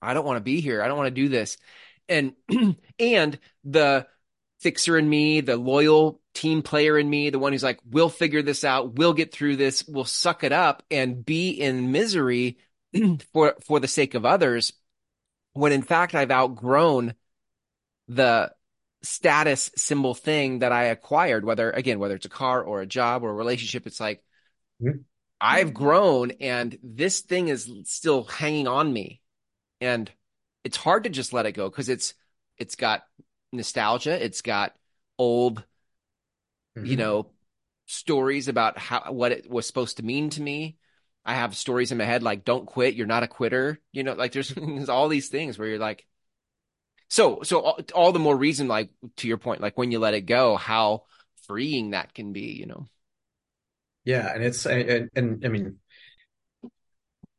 I 0.00 0.14
don't 0.14 0.26
want 0.26 0.36
to 0.36 0.42
be 0.44 0.60
here. 0.60 0.82
I 0.82 0.88
don't 0.88 0.98
want 0.98 1.14
to 1.14 1.22
do 1.22 1.28
this. 1.28 1.56
And, 2.08 2.34
and 2.98 3.38
the 3.64 4.06
fixer 4.60 4.98
in 4.98 5.08
me, 5.08 5.40
the 5.40 5.56
loyal 5.56 6.20
team 6.34 6.62
player 6.62 6.98
in 6.98 7.08
me, 7.08 7.30
the 7.30 7.38
one 7.38 7.52
who's 7.52 7.62
like, 7.62 7.78
we'll 7.88 8.08
figure 8.08 8.42
this 8.42 8.64
out. 8.64 8.94
We'll 8.94 9.14
get 9.14 9.32
through 9.32 9.56
this. 9.56 9.86
We'll 9.86 10.04
suck 10.04 10.44
it 10.44 10.52
up 10.52 10.82
and 10.90 11.24
be 11.24 11.50
in 11.50 11.92
misery 11.92 12.58
for, 13.32 13.54
for 13.64 13.80
the 13.80 13.88
sake 13.88 14.14
of 14.14 14.26
others. 14.26 14.72
When 15.52 15.72
in 15.72 15.82
fact, 15.82 16.14
I've 16.14 16.32
outgrown 16.32 17.14
the 18.08 18.52
status 19.02 19.70
symbol 19.76 20.14
thing 20.14 20.60
that 20.60 20.72
I 20.72 20.84
acquired, 20.84 21.44
whether 21.44 21.70
again, 21.70 21.98
whether 21.98 22.16
it's 22.16 22.26
a 22.26 22.30
car 22.30 22.62
or 22.62 22.80
a 22.80 22.86
job 22.86 23.22
or 23.22 23.30
a 23.30 23.34
relationship, 23.34 23.86
it's 23.86 24.00
like 24.00 24.22
mm-hmm. 24.82 24.98
I've 25.40 25.74
grown 25.74 26.32
and 26.40 26.76
this 26.82 27.20
thing 27.20 27.48
is 27.48 27.70
still 27.84 28.24
hanging 28.24 28.66
on 28.66 28.92
me. 28.92 29.20
And 29.80 30.10
it's 30.64 30.76
hard 30.76 31.04
to 31.04 31.10
just 31.10 31.32
let 31.32 31.46
it 31.46 31.52
go 31.52 31.68
because 31.68 31.88
it's 31.88 32.14
it's 32.56 32.76
got 32.76 33.04
nostalgia, 33.52 34.22
it's 34.24 34.42
got 34.42 34.74
old, 35.18 35.62
mm-hmm. 36.76 36.86
you 36.86 36.96
know, 36.96 37.30
stories 37.86 38.48
about 38.48 38.78
how 38.78 39.12
what 39.12 39.32
it 39.32 39.48
was 39.48 39.66
supposed 39.66 39.98
to 39.98 40.04
mean 40.04 40.30
to 40.30 40.42
me. 40.42 40.76
I 41.24 41.34
have 41.34 41.56
stories 41.56 41.90
in 41.90 41.98
my 41.98 42.04
head 42.04 42.22
like 42.22 42.44
don't 42.44 42.66
quit, 42.66 42.94
you're 42.94 43.06
not 43.06 43.22
a 43.22 43.28
quitter. 43.28 43.80
You 43.92 44.02
know, 44.02 44.12
like 44.12 44.32
there's, 44.32 44.48
there's 44.56 44.88
all 44.88 45.08
these 45.08 45.28
things 45.28 45.58
where 45.58 45.68
you're 45.68 45.78
like, 45.78 46.06
so, 47.08 47.42
so 47.42 47.60
all, 47.60 47.80
all 47.94 48.12
the 48.12 48.18
more 48.18 48.36
reason, 48.36 48.68
like 48.68 48.90
to 49.18 49.28
your 49.28 49.38
point, 49.38 49.60
like 49.60 49.78
when 49.78 49.90
you 49.90 49.98
let 49.98 50.14
it 50.14 50.22
go, 50.22 50.56
how 50.56 51.04
freeing 51.46 51.90
that 51.90 52.14
can 52.14 52.32
be, 52.32 52.52
you 52.52 52.66
know? 52.66 52.86
Yeah. 54.04 54.32
And 54.34 54.44
it's, 54.44 54.66
and, 54.66 55.10
and 55.14 55.44
I 55.44 55.48
mean, 55.48 55.78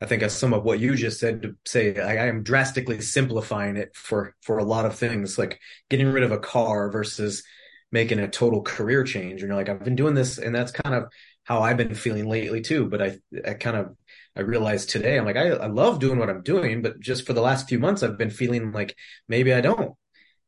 I 0.01 0.08
think 0.08 0.24
as 0.24 0.36
some 0.36 0.54
of 0.54 0.63
what 0.63 0.80
you 0.80 0.96
just 0.96 1.20
said 1.20 1.44
to 1.44 1.56
say, 1.65 2.00
I, 2.00 2.25
I 2.25 2.27
am 2.27 2.44
drastically 2.44 3.01
simplifying 3.01 3.77
it 3.77 3.96
for, 3.96 4.36
for 4.42 4.58
a 4.58 4.63
lot 4.63 4.86
of 4.86 4.96
things, 4.96 5.38
like 5.38 5.60
getting 5.89 6.08
rid 6.08 6.24
of 6.24 6.32
a 6.32 6.39
car 6.39 6.89
versus 6.89 7.44
making 7.92 8.20
a 8.20 8.27
total 8.27 8.62
career 8.62 9.04
change. 9.04 9.42
And 9.42 9.50
you're 9.50 9.56
like, 9.56 9.70
I've 9.70 9.84
been 9.84 9.96
doing 9.96 10.15
this 10.15 10.38
and 10.38 10.54
that's 10.54 10.72
kind 10.72 10.96
of 10.96 11.06
how 11.44 11.62
I've 11.62 11.77
been 11.77 11.94
feeling 11.96 12.27
lately 12.27 12.62
too. 12.62 12.88
But 12.88 13.01
I, 13.01 13.18
I 13.48 13.54
kind 13.54 13.77
of 13.77 13.96
I 14.36 14.42
realized 14.42 14.89
today, 14.89 15.18
I'm 15.18 15.25
like, 15.25 15.38
I, 15.38 15.50
I 15.50 15.68
love 15.68 16.00
doing 16.00 16.20
what 16.20 16.30
I'm 16.30 16.42
doing, 16.42 16.82
but 16.82 17.00
just 17.00 17.25
for 17.25 17.34
the 17.34 17.42
last 17.42 17.70
few 17.70 17.80
months, 17.80 18.04
I've 18.04 18.18
been 18.18 18.30
feeling 18.30 18.74
like 18.74 18.96
maybe 19.30 19.54
I 19.54 19.62
don't. 19.62 19.96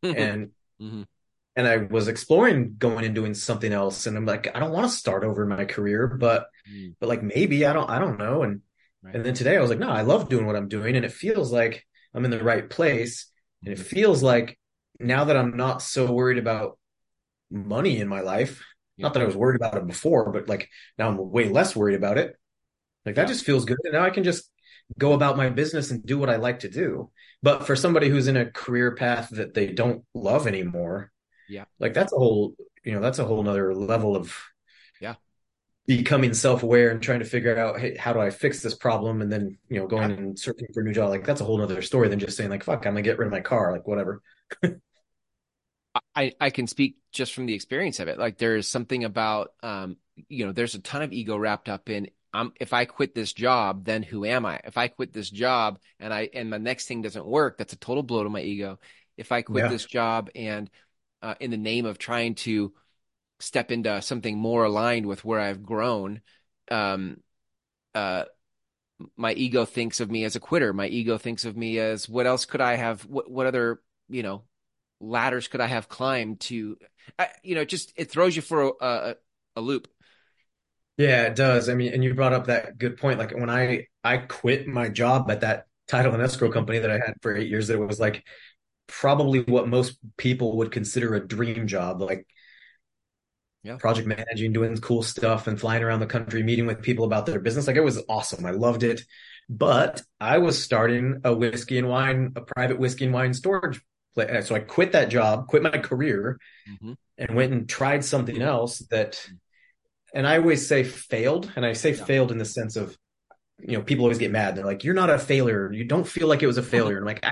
Mm-hmm. 0.03 0.17
And, 0.17 0.51
mm-hmm. 0.81 1.03
and 1.55 1.67
I 1.67 1.77
was 1.77 2.09
exploring 2.09 2.75
going 2.77 3.05
and 3.05 3.15
doing 3.15 3.33
something 3.33 3.71
else. 3.71 4.05
And 4.05 4.17
I'm 4.17 4.25
like, 4.25 4.53
I 4.53 4.59
don't 4.59 4.73
want 4.73 4.89
to 4.89 4.97
start 4.97 5.23
over 5.23 5.43
in 5.43 5.49
my 5.49 5.63
career, 5.63 6.07
but, 6.07 6.47
mm. 6.69 6.95
but 6.99 7.07
like 7.07 7.23
maybe 7.23 7.65
I 7.65 7.71
don't, 7.71 7.89
I 7.89 7.97
don't 7.97 8.19
know. 8.19 8.43
And, 8.43 8.61
right. 9.01 9.15
and 9.15 9.25
then 9.25 9.33
today 9.33 9.55
I 9.55 9.61
was 9.61 9.69
like, 9.69 9.79
no, 9.79 9.89
I 9.89 10.01
love 10.01 10.27
doing 10.27 10.45
what 10.45 10.57
I'm 10.57 10.67
doing. 10.67 10.97
And 10.97 11.05
it 11.05 11.13
feels 11.13 11.51
like 11.51 11.85
I'm 12.13 12.25
in 12.25 12.31
the 12.31 12.43
right 12.43 12.69
place. 12.69 13.31
And 13.63 13.71
it 13.71 13.79
mm-hmm. 13.79 13.87
feels 13.87 14.21
like 14.21 14.59
now 14.99 15.23
that 15.25 15.37
I'm 15.37 15.55
not 15.55 15.81
so 15.81 16.11
worried 16.11 16.39
about 16.39 16.77
money 17.49 17.99
in 17.99 18.07
my 18.07 18.21
life, 18.21 18.63
yeah. 18.97 19.03
not 19.03 19.13
that 19.13 19.23
I 19.23 19.25
was 19.25 19.35
worried 19.35 19.55
about 19.55 19.75
it 19.75 19.87
before, 19.87 20.31
but 20.31 20.47
like 20.47 20.69
now 20.97 21.07
I'm 21.09 21.17
way 21.17 21.49
less 21.49 21.75
worried 21.75 21.95
about 21.95 22.17
it. 22.17 22.35
Like 23.05 23.15
that 23.15 23.27
just 23.27 23.45
feels 23.45 23.65
good. 23.65 23.77
And 23.83 23.93
now 23.93 24.03
I 24.03 24.09
can 24.09 24.23
just 24.23 24.49
go 24.97 25.13
about 25.13 25.37
my 25.37 25.49
business 25.49 25.91
and 25.91 26.05
do 26.05 26.17
what 26.17 26.29
I 26.29 26.37
like 26.37 26.59
to 26.59 26.69
do. 26.69 27.11
But 27.43 27.65
for 27.65 27.75
somebody 27.75 28.09
who's 28.09 28.27
in 28.27 28.37
a 28.37 28.49
career 28.51 28.95
path 28.95 29.29
that 29.31 29.53
they 29.53 29.67
don't 29.67 30.03
love 30.13 30.47
anymore, 30.47 31.11
yeah, 31.47 31.65
like 31.79 31.93
that's 31.93 32.11
a 32.11 32.17
whole, 32.17 32.55
you 32.83 32.93
know, 32.93 32.99
that's 32.99 33.19
a 33.19 33.25
whole 33.25 33.43
nother 33.43 33.73
level 33.73 34.15
of, 34.15 34.35
yeah, 34.99 35.15
becoming 35.85 36.33
self-aware 36.33 36.89
and 36.89 37.01
trying 37.01 37.19
to 37.19 37.25
figure 37.25 37.57
out, 37.57 37.79
hey, 37.79 37.95
how 37.95 38.11
do 38.11 38.19
I 38.19 38.31
fix 38.31 38.61
this 38.61 38.73
problem? 38.73 39.21
And 39.21 39.31
then, 39.31 39.57
you 39.69 39.79
know, 39.79 39.87
going 39.87 40.09
yeah. 40.09 40.17
and 40.17 40.39
searching 40.39 40.67
for 40.73 40.81
a 40.81 40.83
new 40.83 40.93
job. 40.93 41.09
Like 41.09 41.25
that's 41.25 41.41
a 41.41 41.45
whole 41.45 41.59
nother 41.59 41.81
story 41.81 42.09
than 42.09 42.19
just 42.19 42.35
saying 42.35 42.49
like, 42.49 42.63
fuck, 42.63 42.85
I'm 42.85 42.93
gonna 42.93 43.03
get 43.03 43.19
rid 43.19 43.27
of 43.27 43.31
my 43.31 43.41
car, 43.41 43.71
like 43.71 43.87
whatever. 43.87 44.21
I, 46.17 46.33
I 46.41 46.49
can 46.49 46.65
speak 46.65 46.97
just 47.11 47.33
from 47.33 47.45
the 47.45 47.53
experience 47.53 47.99
of 47.99 48.07
it. 48.07 48.17
Like 48.17 48.39
there 48.39 48.55
is 48.55 48.67
something 48.67 49.03
about, 49.03 49.53
um, 49.61 49.97
you 50.27 50.47
know, 50.47 50.51
there's 50.51 50.73
a 50.73 50.79
ton 50.79 51.03
of 51.03 51.13
ego 51.13 51.37
wrapped 51.37 51.69
up 51.69 51.89
in 51.91 52.09
I'm, 52.33 52.53
if 52.59 52.73
I 52.73 52.85
quit 52.85 53.13
this 53.13 53.33
job, 53.33 53.85
then 53.85 54.01
who 54.01 54.25
am 54.25 54.45
I? 54.45 54.59
If 54.63 54.77
I 54.77 54.87
quit 54.87 55.13
this 55.13 55.29
job 55.29 55.79
and 55.99 56.11
I 56.11 56.29
and 56.33 56.51
the 56.51 56.57
next 56.57 56.87
thing 56.87 57.03
doesn't 57.03 57.25
work, 57.25 57.57
that's 57.57 57.73
a 57.73 57.77
total 57.77 58.01
blow 58.01 58.23
to 58.23 58.29
my 58.29 58.41
ego. 58.41 58.79
If 59.15 59.31
I 59.31 59.43
quit 59.43 59.65
yeah. 59.65 59.69
this 59.69 59.85
job 59.85 60.31
and 60.35 60.69
uh, 61.21 61.35
in 61.39 61.51
the 61.51 61.57
name 61.57 61.85
of 61.85 61.99
trying 61.99 62.35
to 62.35 62.73
step 63.39 63.71
into 63.71 64.01
something 64.01 64.37
more 64.37 64.65
aligned 64.65 65.05
with 65.05 65.23
where 65.23 65.39
I've 65.39 65.63
grown, 65.63 66.21
um, 66.69 67.21
uh, 67.93 68.23
my 69.15 69.33
ego 69.33 69.65
thinks 69.65 69.99
of 69.99 70.09
me 70.09 70.23
as 70.23 70.35
a 70.35 70.39
quitter. 70.39 70.73
My 70.73 70.87
ego 70.87 71.19
thinks 71.19 71.45
of 71.45 71.55
me 71.55 71.77
as 71.79 72.09
what 72.09 72.25
else 72.25 72.45
could 72.45 72.61
I 72.61 72.75
have? 72.75 73.03
What 73.05 73.29
what 73.29 73.45
other 73.45 73.81
you 74.09 74.23
know 74.23 74.43
ladders 74.99 75.47
could 75.47 75.61
I 75.61 75.67
have 75.67 75.89
climbed 75.89 76.39
to? 76.41 76.77
I, 77.17 77.29
you 77.43 77.55
know, 77.55 77.65
just 77.65 77.93
it 77.95 78.11
throws 78.11 78.35
you 78.35 78.41
for 78.41 78.61
a, 78.63 78.71
a, 78.81 79.15
a 79.57 79.61
loop. 79.61 79.87
Yeah, 80.97 81.23
it 81.23 81.35
does. 81.35 81.69
I 81.69 81.75
mean, 81.75 81.93
and 81.93 82.03
you 82.03 82.13
brought 82.15 82.33
up 82.33 82.47
that 82.47 82.77
good 82.77 82.97
point. 82.97 83.19
Like 83.19 83.31
when 83.31 83.49
I 83.49 83.85
I 84.03 84.17
quit 84.17 84.67
my 84.67 84.89
job 84.89 85.29
at 85.29 85.41
that 85.41 85.65
title 85.87 86.13
and 86.13 86.21
escrow 86.21 86.51
company 86.51 86.79
that 86.79 86.91
I 86.91 86.95
had 86.95 87.13
for 87.21 87.35
eight 87.35 87.49
years, 87.49 87.67
that 87.67 87.75
it 87.75 87.85
was 87.85 87.99
like 87.99 88.23
probably 88.87 89.41
what 89.41 89.67
most 89.67 89.97
people 90.17 90.57
would 90.57 90.71
consider 90.71 91.13
a 91.13 91.25
dream 91.25 91.67
job, 91.67 92.01
like 92.01 92.25
yeah. 93.63 93.77
project 93.77 94.07
managing, 94.07 94.53
doing 94.53 94.75
cool 94.77 95.03
stuff, 95.03 95.45
and 95.45 95.59
flying 95.59 95.83
around 95.83 95.99
the 95.99 96.07
country, 96.07 96.41
meeting 96.41 96.65
with 96.65 96.81
people 96.81 97.05
about 97.05 97.27
their 97.27 97.39
business. 97.39 97.67
Like 97.67 97.75
it 97.75 97.83
was 97.83 98.01
awesome. 98.09 98.45
I 98.45 98.51
loved 98.51 98.83
it. 98.83 99.01
But 99.49 100.01
I 100.19 100.39
was 100.39 100.61
starting 100.61 101.21
a 101.23 101.33
whiskey 101.33 101.77
and 101.77 101.87
wine, 101.87 102.33
a 102.35 102.41
private 102.41 102.79
whiskey 102.79 103.05
and 103.05 103.13
wine 103.13 103.33
storage 103.33 103.81
So 104.17 104.55
I 104.55 104.59
quit 104.59 104.93
that 104.93 105.09
job, 105.09 105.47
quit 105.47 105.63
my 105.63 105.77
career, 105.77 106.39
mm-hmm. 106.69 106.93
and 107.17 107.35
went 107.35 107.53
and 107.53 107.69
tried 107.69 108.03
something 108.03 108.41
else 108.41 108.79
that 108.89 109.25
and 110.13 110.27
I 110.27 110.37
always 110.37 110.67
say 110.67 110.83
failed, 110.83 111.51
and 111.55 111.65
I 111.65 111.73
say 111.73 111.93
yeah. 111.93 112.03
failed 112.03 112.31
in 112.31 112.37
the 112.37 112.45
sense 112.45 112.75
of, 112.75 112.97
you 113.59 113.77
know, 113.77 113.83
people 113.83 114.05
always 114.05 114.17
get 114.17 114.31
mad. 114.31 114.55
They're 114.55 114.65
like, 114.65 114.83
"You're 114.83 114.93
not 114.93 115.09
a 115.09 115.19
failure. 115.19 115.71
You 115.71 115.83
don't 115.83 116.07
feel 116.07 116.27
like 116.27 116.41
it 116.41 116.47
was 116.47 116.57
a 116.57 116.63
failure." 116.63 116.97
And 116.97 117.05
like, 117.05 117.25
I, 117.25 117.31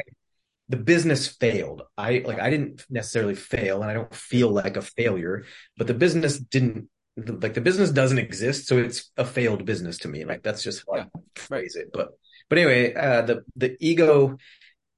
the 0.69 0.77
business 0.77 1.27
failed. 1.27 1.83
I 1.97 2.23
like, 2.25 2.39
I 2.39 2.49
didn't 2.49 2.85
necessarily 2.89 3.35
fail, 3.35 3.81
and 3.81 3.89
I 3.89 3.93
don't 3.93 4.13
feel 4.13 4.49
like 4.49 4.77
a 4.77 4.81
failure. 4.81 5.45
But 5.77 5.87
the 5.87 5.93
business 5.93 6.37
didn't 6.37 6.89
like 7.17 7.53
the 7.53 7.61
business 7.61 7.91
doesn't 7.91 8.19
exist, 8.19 8.67
so 8.67 8.77
it's 8.77 9.11
a 9.15 9.25
failed 9.25 9.65
business 9.65 9.99
to 9.99 10.07
me. 10.07 10.25
Like 10.25 10.43
that's 10.43 10.63
just 10.63 10.83
how 10.87 10.97
yeah. 10.97 11.05
I 11.15 11.19
phrase 11.35 11.75
it. 11.75 11.91
But 11.93 12.09
but 12.49 12.57
anyway, 12.57 12.93
uh, 12.93 13.21
the 13.21 13.43
the 13.55 13.77
ego, 13.79 14.37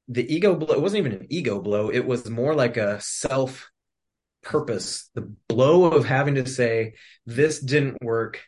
the 0.08 0.34
ego 0.34 0.56
blow. 0.56 0.74
It 0.74 0.82
wasn't 0.82 1.06
even 1.06 1.20
an 1.20 1.28
ego 1.30 1.60
blow. 1.60 1.90
It 1.90 2.06
was 2.06 2.30
more 2.30 2.56
like 2.56 2.78
a 2.78 3.00
self 3.02 3.70
purpose, 4.42 5.10
the 5.14 5.34
blow 5.50 5.86
of 5.86 6.06
having 6.06 6.36
to 6.36 6.48
say, 6.48 6.94
this 7.26 7.60
didn't 7.60 8.02
work. 8.02 8.42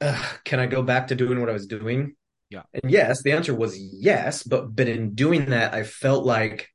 can 0.00 0.60
I 0.60 0.66
go 0.66 0.82
back 0.82 1.08
to 1.08 1.14
doing 1.14 1.40
what 1.40 1.48
I 1.48 1.52
was 1.52 1.66
doing? 1.66 2.14
Yeah. 2.50 2.62
And 2.72 2.90
yes, 2.90 3.22
the 3.22 3.32
answer 3.32 3.54
was 3.54 3.78
yes. 3.78 4.42
But, 4.42 4.74
but 4.74 4.88
in 4.88 5.14
doing 5.14 5.50
that, 5.50 5.74
I 5.74 5.84
felt 5.84 6.24
like, 6.24 6.68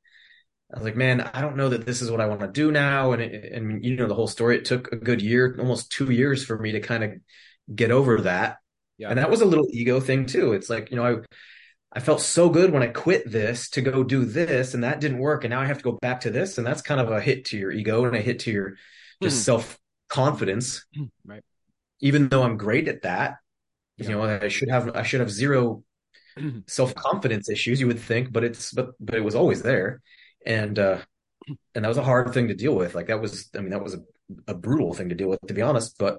I 0.72 0.78
was 0.78 0.84
like, 0.84 0.96
man, 0.96 1.20
I 1.20 1.40
don't 1.40 1.56
know 1.56 1.68
that 1.68 1.86
this 1.86 2.00
is 2.00 2.10
what 2.10 2.20
I 2.20 2.26
want 2.26 2.40
to 2.40 2.48
do 2.48 2.72
now. 2.72 3.12
And, 3.12 3.22
it, 3.22 3.52
and 3.52 3.84
you 3.84 3.96
know, 3.96 4.08
the 4.08 4.14
whole 4.14 4.28
story, 4.28 4.56
it 4.56 4.64
took 4.64 4.90
a 4.92 4.96
good 4.96 5.20
year, 5.20 5.56
almost 5.58 5.92
two 5.92 6.10
years 6.10 6.44
for 6.44 6.58
me 6.58 6.72
to 6.72 6.80
kind 6.80 7.04
of 7.04 7.12
get 7.74 7.90
over 7.90 8.22
that. 8.22 8.56
Yeah. 8.96 9.10
And 9.10 9.18
that 9.18 9.30
was 9.30 9.40
a 9.40 9.46
little 9.46 9.66
ego 9.70 10.00
thing 10.00 10.26
too. 10.26 10.52
It's 10.52 10.70
like, 10.70 10.90
you 10.90 10.96
know, 10.96 11.04
I, 11.04 11.16
I 11.94 12.00
felt 12.00 12.20
so 12.20 12.48
good 12.48 12.72
when 12.72 12.82
I 12.82 12.88
quit 12.88 13.30
this 13.30 13.70
to 13.70 13.80
go 13.80 14.02
do 14.02 14.24
this, 14.24 14.74
and 14.74 14.82
that 14.82 15.00
didn't 15.00 15.18
work. 15.18 15.44
And 15.44 15.52
now 15.52 15.60
I 15.60 15.66
have 15.66 15.78
to 15.78 15.84
go 15.84 15.92
back 15.92 16.22
to 16.22 16.30
this. 16.30 16.58
And 16.58 16.66
that's 16.66 16.82
kind 16.82 17.00
of 17.00 17.10
a 17.10 17.20
hit 17.20 17.46
to 17.46 17.58
your 17.58 17.70
ego 17.70 18.04
and 18.04 18.16
a 18.16 18.20
hit 18.20 18.40
to 18.40 18.50
your 18.50 18.74
just 19.22 19.40
mm. 19.40 19.44
self 19.44 19.78
confidence. 20.08 20.84
Right. 21.24 21.44
Even 22.00 22.28
though 22.28 22.42
I'm 22.42 22.56
great 22.56 22.88
at 22.88 23.02
that, 23.02 23.36
yeah. 23.96 24.08
you 24.08 24.12
know, 24.12 24.22
I 24.22 24.48
should 24.48 24.68
have, 24.70 24.96
I 24.96 25.04
should 25.04 25.20
have 25.20 25.30
zero 25.30 25.84
self 26.66 26.94
confidence 26.96 27.48
issues, 27.48 27.80
you 27.80 27.86
would 27.86 28.00
think, 28.00 28.32
but 28.32 28.42
it's, 28.42 28.72
but, 28.72 28.90
but 28.98 29.14
it 29.14 29.24
was 29.24 29.36
always 29.36 29.62
there. 29.62 30.02
And, 30.44 30.78
uh, 30.78 30.98
and 31.74 31.84
that 31.84 31.88
was 31.88 31.96
a 31.96 32.02
hard 32.02 32.34
thing 32.34 32.48
to 32.48 32.54
deal 32.54 32.74
with. 32.74 32.96
Like 32.96 33.06
that 33.06 33.20
was, 33.20 33.50
I 33.56 33.60
mean, 33.60 33.70
that 33.70 33.82
was 33.82 33.94
a, 33.94 34.00
a 34.48 34.54
brutal 34.54 34.94
thing 34.94 35.10
to 35.10 35.14
deal 35.14 35.28
with, 35.28 35.40
to 35.46 35.54
be 35.54 35.62
honest. 35.62 35.96
But, 35.98 36.18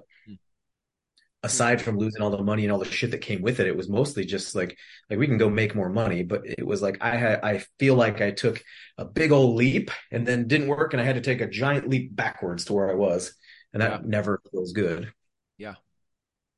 aside 1.46 1.80
from 1.80 1.96
losing 1.96 2.20
all 2.20 2.30
the 2.30 2.42
money 2.42 2.64
and 2.64 2.72
all 2.72 2.78
the 2.80 2.84
shit 2.84 3.12
that 3.12 3.20
came 3.20 3.40
with 3.40 3.60
it, 3.60 3.68
it 3.68 3.76
was 3.76 3.88
mostly 3.88 4.24
just 4.24 4.54
like 4.54 4.76
like 5.08 5.18
we 5.18 5.28
can 5.28 5.38
go 5.38 5.48
make 5.48 5.74
more 5.74 5.88
money, 5.88 6.24
but 6.24 6.42
it 6.44 6.66
was 6.66 6.82
like 6.82 6.98
I 7.00 7.16
had 7.16 7.40
I 7.42 7.64
feel 7.78 7.94
like 7.94 8.20
I 8.20 8.32
took 8.32 8.62
a 8.98 9.04
big 9.04 9.30
old 9.30 9.56
leap 9.56 9.90
and 10.10 10.26
then 10.26 10.48
didn't 10.48 10.66
work 10.66 10.92
and 10.92 11.00
I 11.00 11.04
had 11.04 11.14
to 11.14 11.20
take 11.22 11.40
a 11.40 11.48
giant 11.48 11.88
leap 11.88 12.14
backwards 12.14 12.64
to 12.66 12.72
where 12.72 12.90
I 12.90 12.94
was. 12.94 13.32
And 13.72 13.80
that 13.80 14.02
yeah. 14.02 14.06
never 14.06 14.42
feels 14.50 14.72
good. 14.72 15.12
Yeah. 15.56 15.74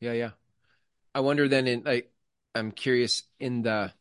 Yeah, 0.00 0.12
yeah. 0.12 0.30
I 1.14 1.21
wonder 1.21 1.49
then 1.49 1.66
in 1.66 1.83
like 1.85 2.11
I'm 2.54 2.73
curious 2.73 3.25
in 3.38 3.62
the 3.62 3.92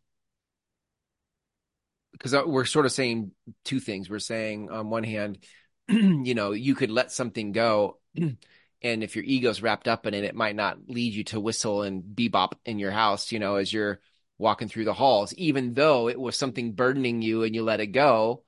because 2.13 2.33
we're 2.47 2.65
sort 2.65 2.85
of 2.85 2.91
saying 2.93 3.31
two 3.65 3.79
things. 3.79 4.09
We're 4.09 4.19
saying 4.19 4.69
on 4.71 4.89
one 4.89 5.03
hand, 5.03 5.39
you 5.89 6.33
know, 6.33 6.51
you 6.53 6.75
could 6.75 6.91
let 6.91 7.11
something 7.11 7.51
go 7.51 7.99
and 8.81 9.03
if 9.03 9.15
your 9.15 9.25
ego's 9.25 9.61
wrapped 9.61 9.87
up 9.87 10.05
in 10.05 10.13
it, 10.13 10.23
it 10.23 10.35
might 10.35 10.55
not 10.55 10.77
lead 10.87 11.13
you 11.13 11.23
to 11.25 11.39
whistle 11.39 11.81
and 11.81 12.03
bebop 12.03 12.53
in 12.65 12.79
your 12.79 12.91
house, 12.91 13.31
you 13.31 13.39
know, 13.39 13.55
as 13.55 13.71
you're 13.71 13.99
walking 14.37 14.67
through 14.67 14.85
the 14.85 14.93
halls, 14.93 15.33
even 15.33 15.73
though 15.73 16.09
it 16.09 16.19
was 16.19 16.37
something 16.37 16.73
burdening 16.73 17.21
you 17.21 17.43
and 17.43 17.55
you 17.55 17.63
let 17.63 17.79
it 17.79 17.87
go, 17.87 18.43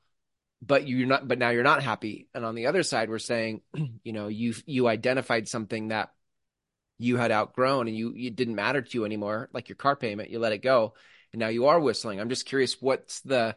but 0.62 0.88
you're 0.88 1.07
not, 1.07 1.27
but 1.27 1.39
now 1.39 1.50
you're 1.50 1.63
not 1.63 1.81
happy. 1.81 2.27
And 2.33 2.45
on 2.45 2.53
the 2.53 2.67
other 2.67 2.83
side, 2.83 3.09
we're 3.09 3.17
saying, 3.17 3.62
you 4.03 4.13
know, 4.13 4.27
you, 4.27 4.53
you 4.65 4.88
identified 4.88 5.48
something 5.48 5.88
that 5.88 6.12
you 7.00 7.17
had 7.17 7.31
outgrown 7.31 7.88
and 7.88 7.98
you, 7.98 8.13
it 8.15 8.36
didn't 8.36 8.55
matter 8.55 8.81
to 8.81 8.98
you 8.98 9.05
anymore, 9.05 9.50
like 9.53 9.69
your 9.69 9.77
car 9.77 9.95
payment, 9.95 10.29
you 10.29 10.38
let 10.38 10.51
it 10.51 10.62
go. 10.62 10.93
And 11.33 11.39
now 11.39 11.48
you 11.48 11.67
are 11.67 11.79
whistling. 11.79 12.19
I'm 12.19 12.29
just 12.29 12.45
curious, 12.45 12.81
what's 12.81 13.21
the 13.21 13.55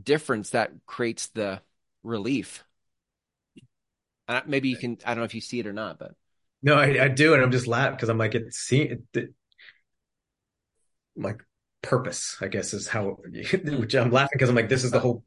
difference 0.00 0.50
that 0.50 0.72
creates 0.86 1.28
the 1.28 1.62
relief? 2.02 2.64
Maybe 4.46 4.68
you 4.68 4.76
can. 4.76 4.98
I 5.04 5.10
don't 5.10 5.18
know 5.18 5.24
if 5.24 5.34
you 5.34 5.40
see 5.40 5.60
it 5.60 5.66
or 5.66 5.72
not, 5.72 5.98
but 5.98 6.12
no, 6.62 6.74
I, 6.74 7.04
I 7.04 7.08
do, 7.08 7.34
and 7.34 7.42
I'm 7.42 7.52
just 7.52 7.66
laughing 7.66 7.96
because 7.96 8.08
I'm 8.08 8.18
like, 8.18 8.34
it, 8.34 8.54
it, 9.14 9.34
like 11.16 11.42
purpose, 11.82 12.36
I 12.40 12.48
guess, 12.48 12.74
is 12.74 12.88
how. 12.88 13.18
Which 13.64 13.94
I'm 13.94 14.10
laughing 14.10 14.34
because 14.34 14.50
I'm 14.50 14.56
like, 14.56 14.68
this 14.68 14.84
is 14.84 14.90
the 14.90 15.00
whole 15.00 15.24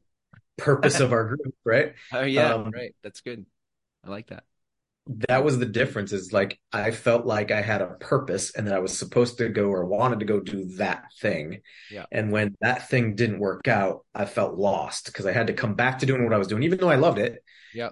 purpose 0.56 1.00
of 1.00 1.12
our 1.12 1.28
group, 1.28 1.54
right? 1.64 1.94
Oh 2.12 2.22
yeah, 2.22 2.54
um, 2.54 2.70
right. 2.70 2.94
That's 3.02 3.20
good. 3.20 3.46
I 4.04 4.10
like 4.10 4.28
that. 4.28 4.44
That 5.28 5.44
was 5.44 5.58
the 5.58 5.66
difference. 5.66 6.12
Is 6.12 6.32
like 6.32 6.58
I 6.72 6.92
felt 6.92 7.26
like 7.26 7.50
I 7.50 7.60
had 7.60 7.82
a 7.82 7.88
purpose 7.88 8.54
and 8.54 8.66
that 8.68 8.74
I 8.74 8.78
was 8.78 8.96
supposed 8.96 9.38
to 9.38 9.48
go 9.48 9.66
or 9.66 9.84
wanted 9.84 10.20
to 10.20 10.26
go 10.26 10.40
do 10.40 10.64
that 10.76 11.06
thing. 11.20 11.60
Yeah. 11.90 12.06
And 12.12 12.30
when 12.30 12.54
that 12.60 12.88
thing 12.88 13.16
didn't 13.16 13.40
work 13.40 13.66
out, 13.66 14.06
I 14.14 14.24
felt 14.24 14.54
lost 14.54 15.06
because 15.06 15.26
I 15.26 15.32
had 15.32 15.48
to 15.48 15.52
come 15.52 15.74
back 15.74 15.98
to 15.98 16.06
doing 16.06 16.24
what 16.24 16.32
I 16.32 16.38
was 16.38 16.48
doing, 16.48 16.62
even 16.62 16.78
though 16.78 16.90
I 16.90 16.96
loved 16.96 17.18
it. 17.18 17.42
Yeah 17.74 17.90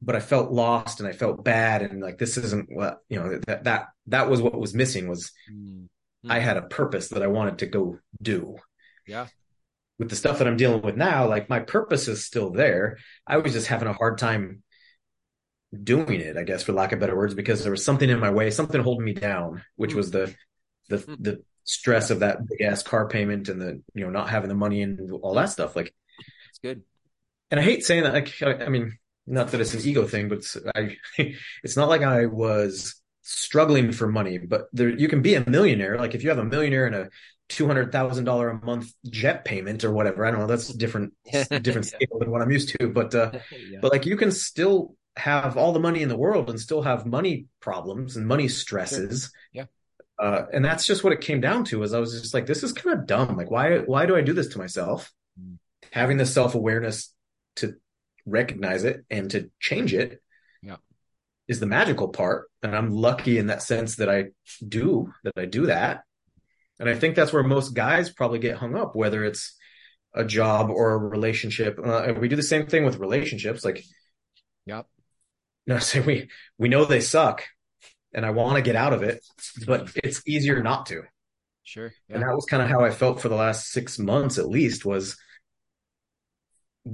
but 0.00 0.16
I 0.16 0.20
felt 0.20 0.52
lost 0.52 1.00
and 1.00 1.08
I 1.08 1.12
felt 1.12 1.44
bad 1.44 1.82
and 1.82 2.00
like 2.00 2.18
this 2.18 2.36
isn't 2.36 2.68
what 2.70 2.98
you 3.08 3.18
know 3.18 3.38
that 3.46 3.64
that 3.64 3.88
that 4.06 4.30
was 4.30 4.40
what 4.40 4.58
was 4.58 4.74
missing 4.74 5.08
was 5.08 5.32
mm-hmm. 5.50 6.30
I 6.30 6.38
had 6.38 6.56
a 6.56 6.62
purpose 6.62 7.08
that 7.08 7.22
I 7.22 7.28
wanted 7.28 7.58
to 7.58 7.66
go 7.66 7.98
do. 8.20 8.56
Yeah. 9.06 9.26
With 9.98 10.10
the 10.10 10.16
stuff 10.16 10.38
that 10.38 10.46
I'm 10.46 10.56
dealing 10.56 10.82
with 10.82 10.96
now, 10.96 11.28
like 11.28 11.48
my 11.48 11.60
purpose 11.60 12.06
is 12.06 12.24
still 12.24 12.50
there. 12.50 12.98
I 13.26 13.38
was 13.38 13.52
just 13.52 13.66
having 13.66 13.88
a 13.88 13.92
hard 13.92 14.18
time 14.18 14.62
doing 15.82 16.20
it, 16.20 16.36
I 16.36 16.44
guess, 16.44 16.62
for 16.62 16.72
lack 16.72 16.92
of 16.92 17.00
better 17.00 17.16
words, 17.16 17.34
because 17.34 17.62
there 17.62 17.72
was 17.72 17.84
something 17.84 18.08
in 18.08 18.20
my 18.20 18.30
way, 18.30 18.50
something 18.50 18.80
holding 18.80 19.04
me 19.04 19.14
down, 19.14 19.62
which 19.76 19.94
was 19.94 20.12
the 20.12 20.34
the 20.88 20.98
hmm. 20.98 21.14
the 21.18 21.42
stress 21.64 22.10
of 22.10 22.20
that 22.20 22.46
big 22.46 22.62
ass 22.62 22.82
car 22.82 23.08
payment 23.08 23.48
and 23.48 23.60
the 23.60 23.82
you 23.94 24.04
know 24.04 24.10
not 24.10 24.30
having 24.30 24.48
the 24.48 24.54
money 24.54 24.82
and 24.82 25.10
all 25.10 25.34
that 25.34 25.50
stuff. 25.50 25.74
Like 25.74 25.92
it's 26.50 26.60
good. 26.60 26.82
And 27.50 27.58
I 27.58 27.62
hate 27.62 27.84
saying 27.84 28.04
that. 28.04 28.12
Like 28.12 28.32
I, 28.42 28.66
I 28.66 28.68
mean, 28.68 28.98
not 29.28 29.50
that 29.50 29.60
it's 29.60 29.74
an 29.74 29.80
ego 29.82 30.06
thing, 30.06 30.28
but 30.28 30.38
it's, 30.38 30.56
I, 30.74 30.96
it's 31.62 31.76
not 31.76 31.88
like 31.88 32.02
I 32.02 32.26
was 32.26 33.00
struggling 33.22 33.92
for 33.92 34.08
money, 34.08 34.38
but 34.38 34.68
there, 34.72 34.88
you 34.88 35.08
can 35.08 35.22
be 35.22 35.34
a 35.34 35.48
millionaire. 35.48 35.98
Like 35.98 36.14
if 36.14 36.22
you 36.22 36.30
have 36.30 36.38
a 36.38 36.44
millionaire 36.44 36.86
and 36.86 36.94
a 36.94 37.08
two 37.48 37.66
hundred 37.66 37.92
thousand 37.92 38.24
dollar 38.24 38.50
a 38.50 38.64
month 38.64 38.92
jet 39.08 39.44
payment 39.44 39.84
or 39.84 39.92
whatever, 39.92 40.24
I 40.24 40.30
don't 40.30 40.40
know. 40.40 40.46
That's 40.46 40.68
different, 40.68 41.12
different 41.62 41.86
scale 41.86 42.18
than 42.18 42.30
what 42.30 42.42
I'm 42.42 42.50
used 42.50 42.74
to. 42.78 42.88
But 42.88 43.14
uh, 43.14 43.32
yeah. 43.70 43.78
but 43.80 43.92
like 43.92 44.06
you 44.06 44.16
can 44.16 44.32
still 44.32 44.96
have 45.16 45.56
all 45.56 45.72
the 45.72 45.80
money 45.80 46.02
in 46.02 46.08
the 46.08 46.16
world 46.16 46.48
and 46.48 46.58
still 46.58 46.82
have 46.82 47.04
money 47.04 47.46
problems 47.60 48.16
and 48.16 48.26
money 48.26 48.48
stresses. 48.48 49.30
Sure. 49.54 49.64
Yeah. 49.64 49.64
Uh, 50.18 50.46
and 50.52 50.64
that's 50.64 50.86
just 50.86 51.04
what 51.04 51.12
it 51.12 51.20
came 51.20 51.40
down 51.40 51.64
to. 51.64 51.82
Is 51.82 51.94
I 51.94 52.00
was 52.00 52.20
just 52.20 52.34
like, 52.34 52.46
this 52.46 52.62
is 52.62 52.72
kind 52.72 52.98
of 52.98 53.06
dumb. 53.06 53.36
Like, 53.36 53.50
why 53.50 53.78
why 53.78 54.06
do 54.06 54.16
I 54.16 54.22
do 54.22 54.32
this 54.32 54.48
to 54.48 54.58
myself? 54.58 55.12
Mm. 55.40 55.58
Having 55.92 56.16
the 56.16 56.26
self 56.26 56.54
awareness 56.54 57.12
to 57.56 57.74
recognize 58.30 58.84
it 58.84 59.04
and 59.10 59.30
to 59.30 59.50
change 59.60 59.94
it 59.94 60.20
yeah. 60.62 60.76
is 61.46 61.60
the 61.60 61.66
magical 61.66 62.08
part. 62.08 62.48
And 62.62 62.74
I'm 62.74 62.90
lucky 62.90 63.38
in 63.38 63.46
that 63.46 63.62
sense 63.62 63.96
that 63.96 64.08
I 64.08 64.26
do, 64.66 65.12
that 65.24 65.34
I 65.36 65.46
do 65.46 65.66
that. 65.66 66.02
And 66.80 66.88
I 66.88 66.94
think 66.94 67.16
that's 67.16 67.32
where 67.32 67.42
most 67.42 67.70
guys 67.70 68.10
probably 68.10 68.38
get 68.38 68.56
hung 68.56 68.76
up, 68.76 68.94
whether 68.94 69.24
it's 69.24 69.56
a 70.14 70.24
job 70.24 70.70
or 70.70 70.92
a 70.92 70.98
relationship. 70.98 71.78
Uh, 71.82 72.14
we 72.18 72.28
do 72.28 72.36
the 72.36 72.42
same 72.42 72.66
thing 72.66 72.84
with 72.84 72.98
relationships. 72.98 73.64
Like, 73.64 73.84
yep. 74.66 74.86
No, 75.66 75.78
say 75.80 76.00
we 76.00 76.28
we 76.56 76.68
know 76.68 76.84
they 76.84 77.00
suck, 77.00 77.44
and 78.12 78.24
I 78.24 78.30
want 78.30 78.56
to 78.56 78.62
get 78.62 78.76
out 78.76 78.92
of 78.92 79.02
it, 79.02 79.24
but 79.66 79.90
it's 79.96 80.22
easier 80.26 80.62
not 80.62 80.86
to. 80.86 81.02
Sure. 81.62 81.92
Yeah. 82.08 82.14
And 82.16 82.22
that 82.24 82.34
was 82.34 82.46
kind 82.46 82.62
of 82.62 82.68
how 82.68 82.80
I 82.80 82.90
felt 82.90 83.20
for 83.20 83.28
the 83.28 83.34
last 83.34 83.70
six 83.70 83.98
months, 83.98 84.38
at 84.38 84.48
least. 84.48 84.86
Was 84.86 85.18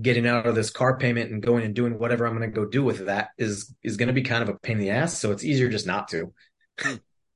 getting 0.03 0.27
out 0.27 0.47
of 0.47 0.55
this 0.55 0.71
car 0.71 0.99
payment 0.99 1.31
and 1.31 1.43
going 1.43 1.65
and 1.65 1.75
doing 1.75 1.99
whatever 1.99 2.27
I'm 2.27 2.37
going 2.37 2.51
to 2.51 2.55
go 2.55 2.67
do 2.67 2.83
with 2.83 3.07
that 3.07 3.31
is 3.39 3.75
is 3.83 3.97
going 3.97 4.09
to 4.09 4.13
be 4.13 4.23
kind 4.23 4.43
of 4.43 4.49
a 4.49 4.59
pain 4.59 4.77
in 4.77 4.83
the 4.83 4.91
ass. 4.91 5.19
So 5.19 5.33
it's 5.33 5.45
easier 5.45 5.69
just 5.69 5.87
not 5.87 6.09
to. 6.09 6.33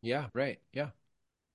Yeah, 0.02 0.26
right. 0.32 0.58
Yeah. 0.72 0.90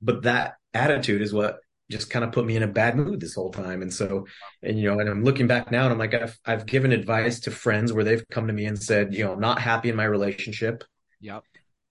But 0.02 0.24
that 0.24 0.56
attitude 0.74 1.22
is 1.22 1.34
what 1.34 1.60
just 1.90 2.10
kind 2.10 2.26
of 2.26 2.32
put 2.32 2.46
me 2.46 2.56
in 2.56 2.64
a 2.64 2.68
bad 2.68 2.96
mood 2.96 3.20
this 3.20 3.36
whole 3.36 3.52
time. 3.52 3.82
And 3.82 3.94
so, 3.94 4.26
and 4.62 4.80
you 4.80 4.90
know, 4.90 5.00
and 5.00 5.10
I'm 5.10 5.24
looking 5.24 5.48
back 5.48 5.72
now 5.72 5.84
and 5.84 5.94
I'm 5.94 6.00
like, 6.00 6.14
I've 6.14 6.38
I've 6.46 6.66
given 6.66 6.92
advice 6.92 7.42
to 7.42 7.52
friends 7.52 7.94
where 7.94 8.04
they've 8.04 8.28
come 8.30 8.48
to 8.48 8.54
me 8.54 8.66
and 8.66 8.82
said, 8.82 9.14
you 9.14 9.24
know, 9.24 9.34
I'm 9.34 9.40
not 9.40 9.60
happy 9.60 9.90
in 9.90 9.96
my 9.96 10.06
relationship. 10.06 10.84
Yep. 11.22 11.44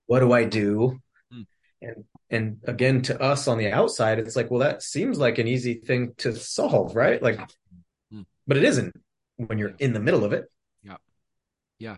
What 0.06 0.20
do 0.20 0.32
I 0.32 0.44
do? 0.44 0.98
Hmm. 1.30 1.42
And 1.80 2.04
and 2.30 2.56
again, 2.64 3.02
to 3.02 3.20
us 3.20 3.48
on 3.48 3.58
the 3.58 3.70
outside, 3.70 4.18
it's 4.18 4.36
like, 4.36 4.50
well, 4.50 4.60
that 4.60 4.82
seems 4.82 5.18
like 5.18 5.38
an 5.38 5.48
easy 5.48 5.74
thing 5.74 6.14
to 6.18 6.34
solve, 6.34 6.96
right? 6.96 7.22
Like 7.22 7.40
but 8.46 8.56
it 8.56 8.64
isn't 8.64 8.94
when 9.36 9.58
you're 9.58 9.74
in 9.78 9.92
the 9.92 10.00
middle 10.00 10.24
of 10.24 10.32
it. 10.32 10.50
Yeah. 10.82 10.96
Yeah. 11.78 11.96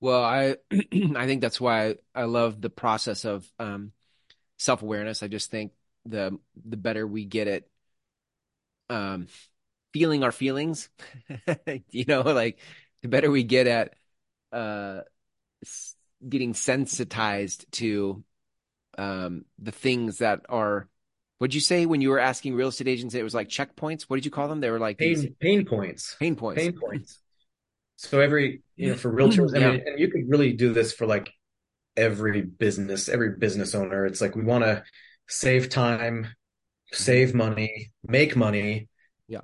Well, 0.00 0.22
I 0.22 0.56
I 0.72 1.26
think 1.26 1.40
that's 1.40 1.60
why 1.60 1.96
I 2.14 2.24
love 2.24 2.60
the 2.60 2.70
process 2.70 3.24
of 3.24 3.46
um, 3.58 3.92
self 4.58 4.82
awareness. 4.82 5.22
I 5.22 5.28
just 5.28 5.50
think 5.50 5.72
the 6.04 6.38
the 6.64 6.76
better 6.76 7.06
we 7.06 7.24
get 7.24 7.48
at 7.48 7.64
um, 8.88 9.28
feeling 9.92 10.24
our 10.24 10.32
feelings, 10.32 10.88
you 11.90 12.04
know, 12.06 12.22
like 12.22 12.58
the 13.02 13.08
better 13.08 13.30
we 13.30 13.42
get 13.42 13.66
at 13.66 13.94
uh, 14.52 15.02
getting 16.26 16.54
sensitized 16.54 17.70
to 17.72 18.24
um, 18.98 19.44
the 19.58 19.72
things 19.72 20.18
that 20.18 20.40
are 20.48 20.88
What'd 21.40 21.54
you 21.54 21.60
say 21.62 21.86
when 21.86 22.02
you 22.02 22.10
were 22.10 22.18
asking 22.18 22.54
real 22.54 22.68
estate 22.68 22.86
agents? 22.86 23.14
It 23.14 23.22
was 23.22 23.34
like 23.34 23.48
checkpoints. 23.48 24.02
What 24.02 24.16
did 24.16 24.26
you 24.26 24.30
call 24.30 24.46
them? 24.46 24.60
They 24.60 24.70
were 24.70 24.78
like 24.78 24.98
pain, 24.98 25.14
these... 25.14 25.30
pain 25.40 25.64
points. 25.64 26.14
Pain 26.20 26.36
points. 26.36 26.60
Pain 26.60 26.78
points. 26.78 27.18
So 27.96 28.20
every 28.20 28.60
you 28.76 28.90
know 28.90 28.94
for 28.94 29.10
realtors, 29.10 29.58
yeah. 29.58 29.68
I 29.68 29.70
mean, 29.72 29.82
and 29.86 29.98
you 29.98 30.10
could 30.10 30.28
really 30.28 30.52
do 30.52 30.74
this 30.74 30.92
for 30.92 31.06
like 31.06 31.32
every 31.96 32.42
business, 32.42 33.08
every 33.08 33.36
business 33.38 33.74
owner. 33.74 34.04
It's 34.04 34.20
like 34.20 34.36
we 34.36 34.44
want 34.44 34.64
to 34.64 34.84
save 35.28 35.70
time, 35.70 36.24
mm-hmm. 36.24 36.94
save 36.94 37.34
money, 37.34 37.90
make 38.04 38.36
money. 38.36 38.88
Yeah. 39.26 39.40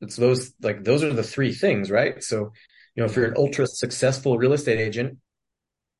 It's 0.00 0.16
those 0.16 0.54
like 0.62 0.82
those 0.82 1.04
are 1.04 1.12
the 1.12 1.22
three 1.22 1.52
things, 1.52 1.90
right? 1.90 2.24
So, 2.24 2.52
you 2.94 3.02
know, 3.02 3.04
if 3.04 3.14
you're 3.14 3.26
an 3.26 3.34
ultra 3.36 3.66
successful 3.66 4.38
real 4.38 4.54
estate 4.54 4.80
agent, 4.80 5.18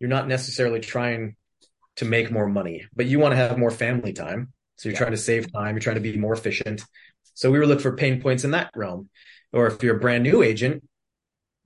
you're 0.00 0.08
not 0.08 0.26
necessarily 0.26 0.80
trying 0.80 1.36
to 1.96 2.06
make 2.06 2.30
more 2.30 2.48
money, 2.48 2.86
but 2.96 3.04
you 3.04 3.18
want 3.18 3.32
to 3.32 3.36
have 3.36 3.58
more 3.58 3.70
family 3.70 4.14
time. 4.14 4.54
So 4.78 4.88
you're 4.88 4.94
yeah. 4.94 5.00
trying 5.00 5.10
to 5.10 5.18
save 5.18 5.52
time, 5.52 5.74
you're 5.74 5.80
trying 5.80 5.96
to 5.96 6.00
be 6.00 6.16
more 6.16 6.32
efficient. 6.32 6.82
So 7.34 7.50
we 7.50 7.58
were 7.58 7.66
looking 7.66 7.82
for 7.82 7.96
pain 7.96 8.22
points 8.22 8.44
in 8.44 8.52
that 8.52 8.70
realm. 8.74 9.10
Or 9.52 9.66
if 9.66 9.82
you're 9.82 9.96
a 9.96 10.00
brand 10.00 10.24
new 10.24 10.42
agent, 10.42 10.82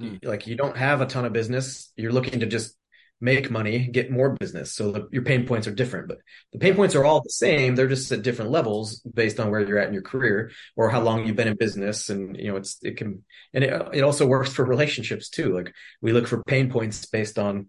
mm. 0.01 0.25
like 0.25 0.47
you 0.47 0.57
don't 0.57 0.77
have 0.77 1.01
a 1.01 1.07
ton 1.07 1.25
of 1.25 1.33
business, 1.33 1.93
you're 1.97 2.13
looking 2.13 2.41
to 2.41 2.47
just 2.47 2.77
make 3.21 3.51
money, 3.51 3.87
get 3.87 4.11
more 4.11 4.37
business. 4.41 4.75
So 4.75 4.91
the, 4.91 5.09
your 5.13 5.23
pain 5.23 5.47
points 5.47 5.69
are 5.69 5.75
different, 5.75 6.09
but 6.09 6.19
the 6.53 6.59
pain 6.59 6.75
points 6.75 6.97
are 6.97 7.05
all 7.05 7.23
the 7.23 7.31
same. 7.31 7.77
They're 7.77 7.87
just 7.87 8.11
at 8.11 8.23
different 8.23 8.51
levels 8.51 9.01
based 9.01 9.39
on 9.39 9.51
where 9.51 9.61
you're 9.61 9.79
at 9.79 9.87
in 9.87 9.95
your 9.95 10.03
career 10.03 10.51
or 10.75 10.91
how 10.91 11.01
long 11.01 11.25
you've 11.25 11.37
been 11.37 11.47
in 11.47 11.57
business. 11.57 12.11
And, 12.11 12.37
you 12.37 12.51
know, 12.51 12.57
it's, 12.57 12.79
it 12.83 12.97
can, 12.97 13.23
and 13.55 13.63
it, 13.63 13.89
it 13.93 14.03
also 14.03 14.27
works 14.27 14.53
for 14.53 14.65
relationships 14.65 15.29
too. 15.29 15.55
Like 15.55 15.73
we 16.01 16.13
look 16.13 16.27
for 16.27 16.43
pain 16.43 16.69
points 16.69 17.07
based 17.07 17.39
on 17.39 17.69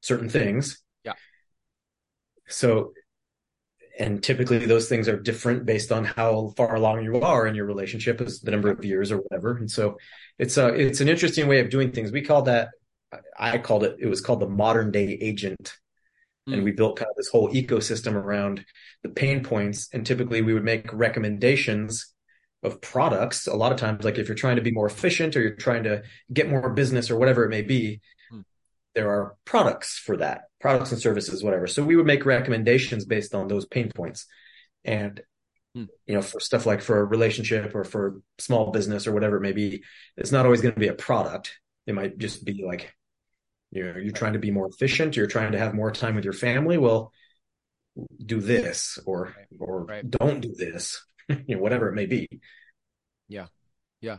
certain 0.00 0.30
things. 0.30 0.80
Yeah. 1.04 1.14
So 2.48 2.92
and 3.98 4.22
typically 4.22 4.58
those 4.58 4.88
things 4.88 5.08
are 5.08 5.18
different 5.18 5.64
based 5.64 5.92
on 5.92 6.04
how 6.04 6.52
far 6.56 6.74
along 6.74 7.04
you 7.04 7.20
are 7.20 7.46
in 7.46 7.54
your 7.54 7.66
relationship 7.66 8.20
as 8.20 8.40
the 8.40 8.50
number 8.50 8.70
of 8.70 8.84
years 8.84 9.12
or 9.12 9.18
whatever. 9.18 9.56
And 9.56 9.70
so 9.70 9.98
it's 10.38 10.56
a 10.56 10.68
it's 10.68 11.00
an 11.00 11.08
interesting 11.08 11.46
way 11.46 11.60
of 11.60 11.70
doing 11.70 11.92
things. 11.92 12.10
We 12.10 12.22
call 12.22 12.42
that 12.42 12.70
i 13.38 13.58
called 13.58 13.84
it 13.84 13.96
it 14.00 14.06
was 14.08 14.20
called 14.20 14.40
the 14.40 14.48
modern 14.48 14.90
day 14.90 15.18
agent. 15.20 15.76
Hmm. 16.46 16.54
And 16.54 16.64
we 16.64 16.72
built 16.72 16.96
kind 16.96 17.08
of 17.08 17.16
this 17.16 17.28
whole 17.28 17.52
ecosystem 17.52 18.14
around 18.14 18.64
the 19.02 19.10
pain 19.10 19.44
points. 19.44 19.88
And 19.92 20.04
typically 20.04 20.42
we 20.42 20.54
would 20.54 20.64
make 20.64 20.92
recommendations 20.92 22.12
of 22.64 22.80
products. 22.80 23.46
A 23.46 23.54
lot 23.54 23.72
of 23.72 23.78
times 23.78 24.04
like 24.04 24.18
if 24.18 24.26
you're 24.26 24.34
trying 24.34 24.56
to 24.56 24.62
be 24.62 24.72
more 24.72 24.86
efficient 24.86 25.36
or 25.36 25.42
you're 25.42 25.56
trying 25.56 25.84
to 25.84 26.02
get 26.32 26.50
more 26.50 26.70
business 26.70 27.10
or 27.10 27.18
whatever 27.18 27.44
it 27.44 27.50
may 27.50 27.62
be. 27.62 28.00
There 28.94 29.10
are 29.10 29.36
products 29.44 29.98
for 29.98 30.16
that 30.18 30.42
products 30.60 30.92
and 30.92 31.00
services 31.00 31.42
whatever 31.42 31.66
so 31.66 31.82
we 31.84 31.96
would 31.96 32.06
make 32.06 32.26
recommendations 32.26 33.04
based 33.04 33.34
on 33.34 33.48
those 33.48 33.66
pain 33.66 33.90
points 33.94 34.26
and 34.84 35.22
Hmm. 35.74 35.84
you 36.06 36.14
know 36.14 36.22
for 36.22 36.40
stuff 36.40 36.66
like 36.66 36.82
for 36.82 36.98
a 37.00 37.04
relationship 37.04 37.74
or 37.74 37.84
for 37.84 38.20
small 38.38 38.70
business 38.72 39.06
or 39.06 39.12
whatever 39.12 39.36
it 39.36 39.42
may 39.42 39.52
be 39.52 39.82
it's 40.16 40.32
not 40.32 40.44
always 40.46 40.60
going 40.60 40.74
to 40.74 40.80
be 40.80 40.88
a 40.88 40.94
product 40.94 41.58
it 41.86 41.94
might 41.94 42.18
just 42.18 42.44
be 42.44 42.64
like 42.66 42.94
you 43.72 43.84
know 43.84 43.98
you're 43.98 44.12
trying 44.12 44.34
to 44.34 44.38
be 44.38 44.50
more 44.50 44.68
efficient 44.68 45.16
you're 45.16 45.26
trying 45.26 45.52
to 45.52 45.58
have 45.58 45.74
more 45.74 45.90
time 45.92 46.14
with 46.14 46.24
your 46.24 46.34
family 46.34 46.78
well 46.78 47.12
do 48.24 48.40
this 48.40 48.98
or 49.06 49.34
Right. 49.36 49.46
or 49.60 49.86
Right. 49.88 50.10
don't 50.10 50.40
do 50.40 50.54
this 50.56 51.04
you 51.28 51.56
know 51.56 51.62
whatever 51.62 51.88
it 51.88 51.94
may 51.94 52.06
be 52.06 52.28
yeah 53.28 53.46
yeah 54.00 54.18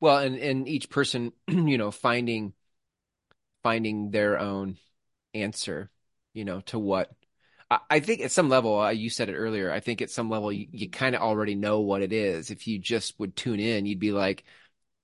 Well, 0.00 0.18
and 0.18 0.36
and 0.36 0.68
each 0.68 0.90
person, 0.90 1.32
you 1.48 1.78
know, 1.78 1.90
finding 1.90 2.54
finding 3.64 4.12
their 4.12 4.38
own 4.38 4.76
answer, 5.34 5.90
you 6.34 6.44
know, 6.44 6.60
to 6.60 6.78
what 6.78 7.10
I, 7.70 7.78
I 7.90 8.00
think 8.00 8.20
at 8.20 8.30
some 8.30 8.48
level, 8.48 8.78
uh, 8.78 8.90
you 8.90 9.10
said 9.10 9.28
it 9.28 9.34
earlier. 9.34 9.72
I 9.72 9.80
think 9.80 10.02
at 10.02 10.10
some 10.10 10.30
level, 10.30 10.52
you, 10.52 10.68
you 10.70 10.88
kind 10.88 11.16
of 11.16 11.22
already 11.22 11.56
know 11.56 11.80
what 11.80 12.02
it 12.02 12.12
is. 12.12 12.50
If 12.50 12.68
you 12.68 12.78
just 12.78 13.18
would 13.18 13.34
tune 13.36 13.58
in, 13.58 13.86
you'd 13.86 13.98
be 13.98 14.12
like, 14.12 14.44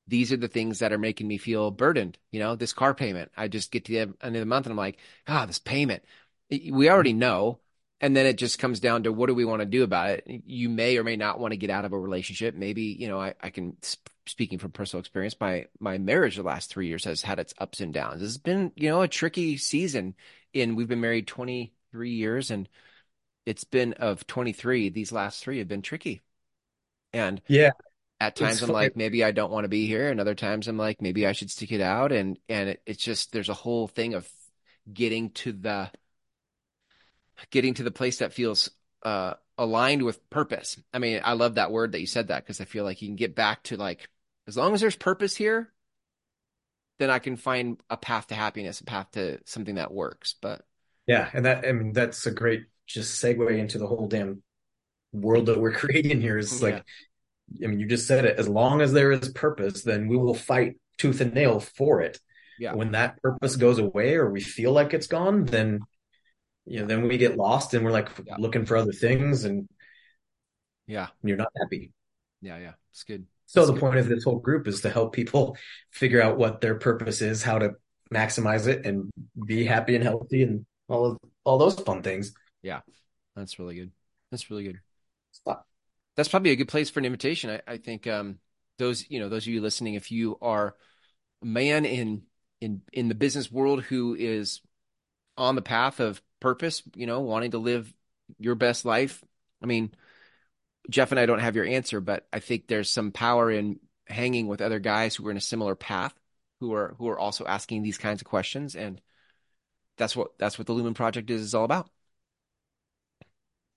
these 0.06 0.32
are 0.32 0.36
the 0.36 0.48
things 0.48 0.80
that 0.80 0.92
are 0.92 0.98
making 0.98 1.26
me 1.28 1.38
feel 1.38 1.70
burdened. 1.70 2.18
You 2.30 2.40
know, 2.40 2.56
this 2.56 2.72
car 2.72 2.94
payment. 2.94 3.32
I 3.36 3.48
just 3.48 3.72
get 3.72 3.86
to 3.86 3.92
the 3.92 4.00
end 4.00 4.14
of 4.22 4.40
the 4.40 4.46
month 4.46 4.66
and 4.66 4.72
I'm 4.72 4.76
like, 4.76 4.98
ah, 5.26 5.46
this 5.46 5.58
payment. 5.58 6.04
We 6.50 6.90
already 6.90 7.12
know. 7.12 7.58
And 8.00 8.16
then 8.16 8.26
it 8.26 8.38
just 8.38 8.58
comes 8.58 8.80
down 8.80 9.02
to 9.02 9.12
what 9.12 9.26
do 9.26 9.34
we 9.34 9.44
want 9.44 9.60
to 9.60 9.66
do 9.66 9.82
about 9.82 10.10
it? 10.10 10.24
You 10.46 10.68
may 10.68 10.96
or 10.96 11.04
may 11.04 11.16
not 11.16 11.38
want 11.38 11.52
to 11.52 11.58
get 11.58 11.70
out 11.70 11.84
of 11.84 11.92
a 11.92 11.98
relationship. 11.98 12.54
Maybe, 12.54 12.82
you 12.82 13.08
know, 13.08 13.20
I, 13.20 13.34
I 13.40 13.50
can, 13.50 13.76
speaking 14.26 14.58
from 14.58 14.72
personal 14.72 15.00
experience, 15.00 15.36
my, 15.40 15.66
my 15.80 15.98
marriage 15.98 16.36
the 16.36 16.42
last 16.42 16.70
three 16.70 16.88
years 16.88 17.04
has 17.04 17.22
had 17.22 17.38
its 17.38 17.54
ups 17.58 17.80
and 17.80 17.92
downs. 17.92 18.22
It's 18.22 18.38
been, 18.38 18.72
you 18.76 18.88
know, 18.88 19.02
a 19.02 19.08
tricky 19.08 19.56
season 19.56 20.14
in, 20.52 20.76
we've 20.76 20.88
been 20.88 21.00
married 21.00 21.26
23 21.26 22.10
years 22.12 22.50
and 22.50 22.68
it's 23.46 23.64
been 23.64 23.94
of 23.94 24.26
23. 24.26 24.90
These 24.90 25.12
last 25.12 25.42
three 25.42 25.58
have 25.58 25.68
been 25.68 25.82
tricky. 25.82 26.22
And 27.12 27.40
yeah 27.48 27.72
at 28.20 28.36
times 28.36 28.62
It's 28.62 28.62
I'm 28.62 28.70
funny. 28.70 28.72
like, 28.72 28.96
maybe 28.96 29.24
I 29.24 29.32
don't 29.32 29.50
want 29.52 29.64
to 29.64 29.68
be 29.68 29.86
here. 29.86 30.10
And 30.10 30.20
other 30.20 30.34
times 30.34 30.68
I'm 30.68 30.78
like, 30.78 31.02
maybe 31.02 31.26
I 31.26 31.32
should 31.32 31.50
stick 31.50 31.72
it 31.72 31.80
out. 31.80 32.12
And, 32.12 32.38
and 32.48 32.70
it, 32.70 32.82
it's 32.86 33.02
just, 33.04 33.32
there's 33.32 33.48
a 33.48 33.54
whole 33.54 33.88
thing 33.88 34.14
of 34.14 34.28
getting 34.92 35.30
to 35.32 35.52
the, 35.52 35.90
getting 37.50 37.74
to 37.74 37.82
the 37.82 37.90
place 37.90 38.18
that 38.18 38.32
feels, 38.32 38.70
uh, 39.02 39.34
aligned 39.58 40.02
with 40.02 40.28
purpose. 40.30 40.78
I 40.92 40.98
mean, 40.98 41.20
I 41.24 41.32
love 41.34 41.54
that 41.56 41.72
word 41.72 41.92
that 41.92 42.00
you 42.00 42.06
said 42.06 42.28
that 42.28 42.44
because 42.44 42.60
I 42.60 42.64
feel 42.64 42.84
like 42.84 43.02
you 43.02 43.08
can 43.08 43.16
get 43.16 43.34
back 43.34 43.62
to 43.64 43.76
like, 43.76 44.08
as 44.46 44.56
long 44.56 44.74
as 44.74 44.80
there's 44.80 44.96
purpose 44.96 45.36
here, 45.36 45.72
then 46.98 47.10
I 47.10 47.18
can 47.18 47.36
find 47.36 47.80
a 47.88 47.96
path 47.96 48.26
to 48.28 48.34
happiness, 48.34 48.80
a 48.80 48.84
path 48.84 49.10
to 49.12 49.38
something 49.46 49.76
that 49.76 49.92
works. 49.92 50.34
But 50.40 50.62
yeah 51.06 51.30
and 51.32 51.46
that 51.46 51.66
i 51.66 51.72
mean 51.72 51.92
that's 51.94 52.26
a 52.26 52.30
great 52.30 52.64
just 52.86 53.24
segue 53.24 53.58
into 53.58 53.78
the 53.78 53.86
whole 53.86 54.06
damn 54.06 54.42
world 55.12 55.46
that 55.46 55.58
we're 55.58 55.72
creating 55.82 56.20
here 56.20 56.36
is 56.36 56.62
like 56.62 56.84
i 57.64 57.66
mean 57.66 57.80
you 57.80 57.86
just 57.86 58.06
said 58.06 58.26
it 58.26 58.38
as 58.38 58.46
long 58.46 58.82
as 58.82 58.92
there 58.92 59.10
is 59.10 59.30
purpose 59.30 59.82
then 59.82 60.08
we 60.08 60.16
will 60.16 60.34
fight 60.34 60.76
tooth 60.98 61.20
and 61.22 61.32
nail 61.34 61.58
for 61.58 62.02
it 62.02 62.20
Yeah. 62.58 62.74
when 62.74 62.92
that 62.92 63.20
purpose 63.22 63.56
goes 63.56 63.78
away 63.78 64.16
or 64.16 64.30
we 64.30 64.40
feel 64.42 64.72
like 64.72 64.92
it's 64.92 65.06
gone 65.06 65.46
then 65.46 65.80
you 66.70 66.80
know 66.80 66.86
then 66.86 67.06
we 67.08 67.18
get 67.18 67.36
lost 67.36 67.74
and 67.74 67.84
we're 67.84 67.90
like 67.90 68.08
Yeah. 68.24 68.36
looking 68.38 68.64
for 68.64 68.76
other 68.76 68.92
things 68.92 69.44
and 69.44 69.68
yeah, 70.86 71.08
you're 71.22 71.36
not 71.36 71.52
happy 71.60 71.92
yeah, 72.42 72.58
yeah, 72.58 72.72
it's 72.92 73.04
good. 73.04 73.26
so 73.46 73.60
That's 73.60 73.66
the 73.68 73.72
good. 73.74 73.80
point 73.80 73.98
of 73.98 74.08
this 74.08 74.24
whole 74.24 74.38
group 74.38 74.66
is 74.66 74.80
to 74.82 74.90
help 74.90 75.12
people 75.12 75.56
figure 75.90 76.22
out 76.22 76.38
what 76.38 76.60
their 76.60 76.76
purpose 76.76 77.20
is 77.20 77.42
how 77.42 77.58
to 77.58 77.72
maximize 78.12 78.66
it 78.66 78.86
and 78.86 79.10
be 79.46 79.64
happy 79.64 79.94
and 79.94 80.02
healthy 80.02 80.42
and 80.42 80.64
all 80.88 81.06
of 81.06 81.18
all 81.44 81.58
those 81.58 81.78
fun 81.78 82.02
things 82.02 82.32
Yeah, 82.62 82.80
That's 83.36 83.58
really 83.58 83.74
good. 83.76 83.90
That's 84.30 84.50
really 84.50 84.64
good. 84.64 84.80
Stop. 85.32 85.66
That's 86.16 86.28
probably 86.28 86.50
a 86.50 86.56
good 86.56 86.68
place 86.68 86.90
for 86.90 86.98
an 87.00 87.04
invitation. 87.04 87.50
I, 87.50 87.72
I 87.74 87.76
think 87.78 88.06
um, 88.06 88.38
those, 88.78 89.08
you 89.10 89.20
know, 89.20 89.28
those 89.28 89.46
of 89.46 89.52
you 89.52 89.60
listening, 89.60 89.94
if 89.94 90.10
you 90.10 90.38
are 90.42 90.74
a 91.42 91.46
man 91.46 91.84
in 91.84 92.22
in 92.60 92.82
in 92.92 93.08
the 93.08 93.14
business 93.14 93.50
world 93.50 93.82
who 93.84 94.14
is 94.14 94.60
on 95.36 95.54
the 95.54 95.62
path 95.62 96.00
of 96.00 96.20
purpose, 96.40 96.82
you 96.94 97.06
know, 97.06 97.20
wanting 97.20 97.52
to 97.52 97.58
live 97.58 97.92
your 98.38 98.54
best 98.54 98.84
life. 98.84 99.22
I 99.62 99.66
mean, 99.66 99.92
Jeff 100.88 101.10
and 101.12 101.20
I 101.20 101.26
don't 101.26 101.40
have 101.40 101.56
your 101.56 101.66
answer, 101.66 102.00
but 102.00 102.26
I 102.32 102.40
think 102.40 102.66
there's 102.66 102.90
some 102.90 103.12
power 103.12 103.50
in 103.50 103.78
hanging 104.06 104.48
with 104.48 104.60
other 104.60 104.78
guys 104.78 105.14
who 105.14 105.26
are 105.28 105.30
in 105.30 105.36
a 105.36 105.42
similar 105.42 105.74
path, 105.74 106.14
who 106.60 106.72
are 106.74 106.94
who 106.98 107.08
are 107.08 107.18
also 107.18 107.44
asking 107.44 107.82
these 107.82 107.98
kinds 107.98 108.22
of 108.22 108.26
questions, 108.26 108.74
and 108.74 109.00
that's 109.98 110.16
what 110.16 110.38
that's 110.38 110.58
what 110.58 110.66
the 110.66 110.72
Lumen 110.72 110.94
Project 110.94 111.30
is, 111.30 111.42
is 111.42 111.54
all 111.54 111.64
about. 111.64 111.88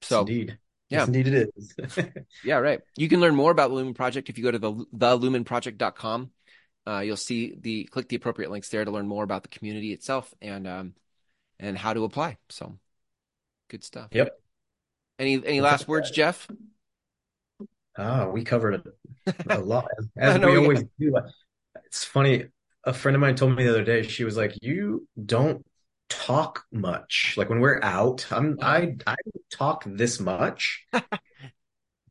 So 0.02 0.22
indeed 0.22 0.58
yeah. 0.90 1.00
yes 1.00 1.08
indeed 1.08 1.28
it 1.28 1.50
is 1.56 2.00
Yeah, 2.44 2.58
right. 2.58 2.82
You 2.98 3.08
can 3.08 3.22
learn 3.22 3.36
more 3.36 3.52
about 3.52 3.70
the 3.70 3.76
Lumen 3.76 3.94
Project 3.94 4.30
if 4.30 4.38
you 4.38 4.44
go 4.44 4.52
to 4.52 4.60
the 4.60 4.74
thelumenproject.com. 4.74 6.32
Uh, 6.86 7.00
you'll 7.00 7.16
see 7.16 7.56
the 7.58 7.86
click 7.86 8.10
the 8.10 8.18
appropriate 8.18 8.52
links 8.52 8.70
there 8.70 8.84
to 8.84 8.92
learn 8.92 9.08
more 9.08 9.24
about 9.24 9.44
the 9.44 9.50
community 9.50 9.94
itself 9.94 10.34
and 10.42 10.68
um, 10.68 10.94
and 11.64 11.78
how 11.78 11.94
to 11.94 12.04
apply. 12.04 12.38
So 12.50 12.78
good 13.70 13.84
stuff. 13.84 14.10
Yep. 14.12 14.40
Any 15.18 15.46
any 15.46 15.62
last 15.62 15.88
words, 15.88 16.12
Jeff? 16.12 16.48
Ah, 17.98 18.28
we 18.28 18.44
covered 18.44 18.84
a 19.48 19.60
lot, 19.60 19.88
as 20.18 20.40
we 20.40 20.46
we 20.46 20.58
always 20.58 20.84
do. 21.00 21.16
It's 21.86 22.04
funny. 22.04 22.46
A 22.86 22.94
friend 22.94 23.16
of 23.16 23.22
mine 23.22 23.36
told 23.36 23.56
me 23.56 23.64
the 23.64 23.70
other 23.70 23.84
day. 23.84 24.04
She 24.04 24.24
was 24.24 24.36
like, 24.36 24.54
"You 24.62 25.08
don't 25.26 25.66
talk 26.10 26.66
much. 26.72 27.36
Like 27.38 27.50
when 27.50 27.60
we're 27.60 27.80
out, 27.82 28.26
I'm 28.32 28.58
I 28.62 28.96
I 29.08 29.16
don't 29.16 29.50
talk 29.52 29.84
this 29.86 30.20
much. 30.20 30.86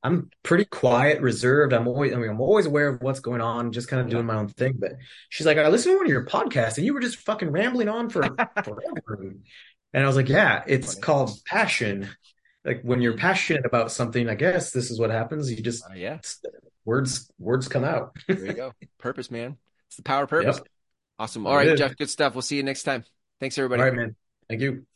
I'm 0.02 0.30
pretty 0.42 0.64
quiet, 0.64 1.20
reserved. 1.20 1.72
I'm 1.72 1.86
always 1.86 2.12
I 2.12 2.16
mean 2.16 2.30
I'm 2.30 2.40
always 2.40 2.66
aware 2.66 2.88
of 2.88 3.02
what's 3.02 3.20
going 3.20 3.40
on, 3.40 3.72
just 3.72 3.88
kind 3.88 4.02
of 4.02 4.08
doing 4.08 4.26
my 4.26 4.34
own 4.34 4.48
thing. 4.48 4.74
But 4.78 4.92
she's 5.28 5.46
like, 5.46 5.58
I 5.58 5.68
listened 5.68 5.94
to 5.94 5.96
one 5.98 6.06
of 6.06 6.10
your 6.12 6.26
podcasts, 6.26 6.76
and 6.76 6.84
you 6.84 6.94
were 6.94 7.00
just 7.00 7.18
fucking 7.18 7.50
rambling 7.50 7.88
on 7.88 8.10
for 8.10 8.22
forever. 8.64 9.34
And 9.94 10.04
I 10.04 10.06
was 10.06 10.16
like, 10.16 10.28
Yeah, 10.28 10.62
it's 10.66 10.94
called 10.94 11.30
passion. 11.46 12.08
Like 12.64 12.82
when 12.82 13.00
you're 13.00 13.16
passionate 13.16 13.64
about 13.66 13.92
something, 13.92 14.28
I 14.28 14.34
guess 14.34 14.70
this 14.72 14.90
is 14.90 14.98
what 14.98 15.10
happens. 15.10 15.50
You 15.50 15.62
just 15.62 15.84
Uh, 15.84 15.94
yeah, 15.94 16.18
words 16.84 17.30
words 17.38 17.68
come 17.68 17.84
out. 17.84 18.16
there 18.28 18.46
you 18.46 18.52
go. 18.54 18.72
Purpose, 18.98 19.30
man. 19.30 19.56
It's 19.88 19.96
the 19.96 20.02
power 20.02 20.24
of 20.24 20.30
purpose. 20.30 20.56
Yep. 20.56 20.66
Awesome. 21.18 21.46
All 21.46 21.54
right. 21.54 21.76
Jeff. 21.76 21.96
Good 21.96 22.10
stuff. 22.10 22.34
We'll 22.34 22.42
see 22.42 22.56
you 22.56 22.62
next 22.62 22.82
time. 22.84 23.04
Thanks, 23.40 23.58
everybody. 23.58 23.82
right, 23.82 23.94
man. 23.94 24.16
Thank 24.48 24.60
you. 24.60 24.86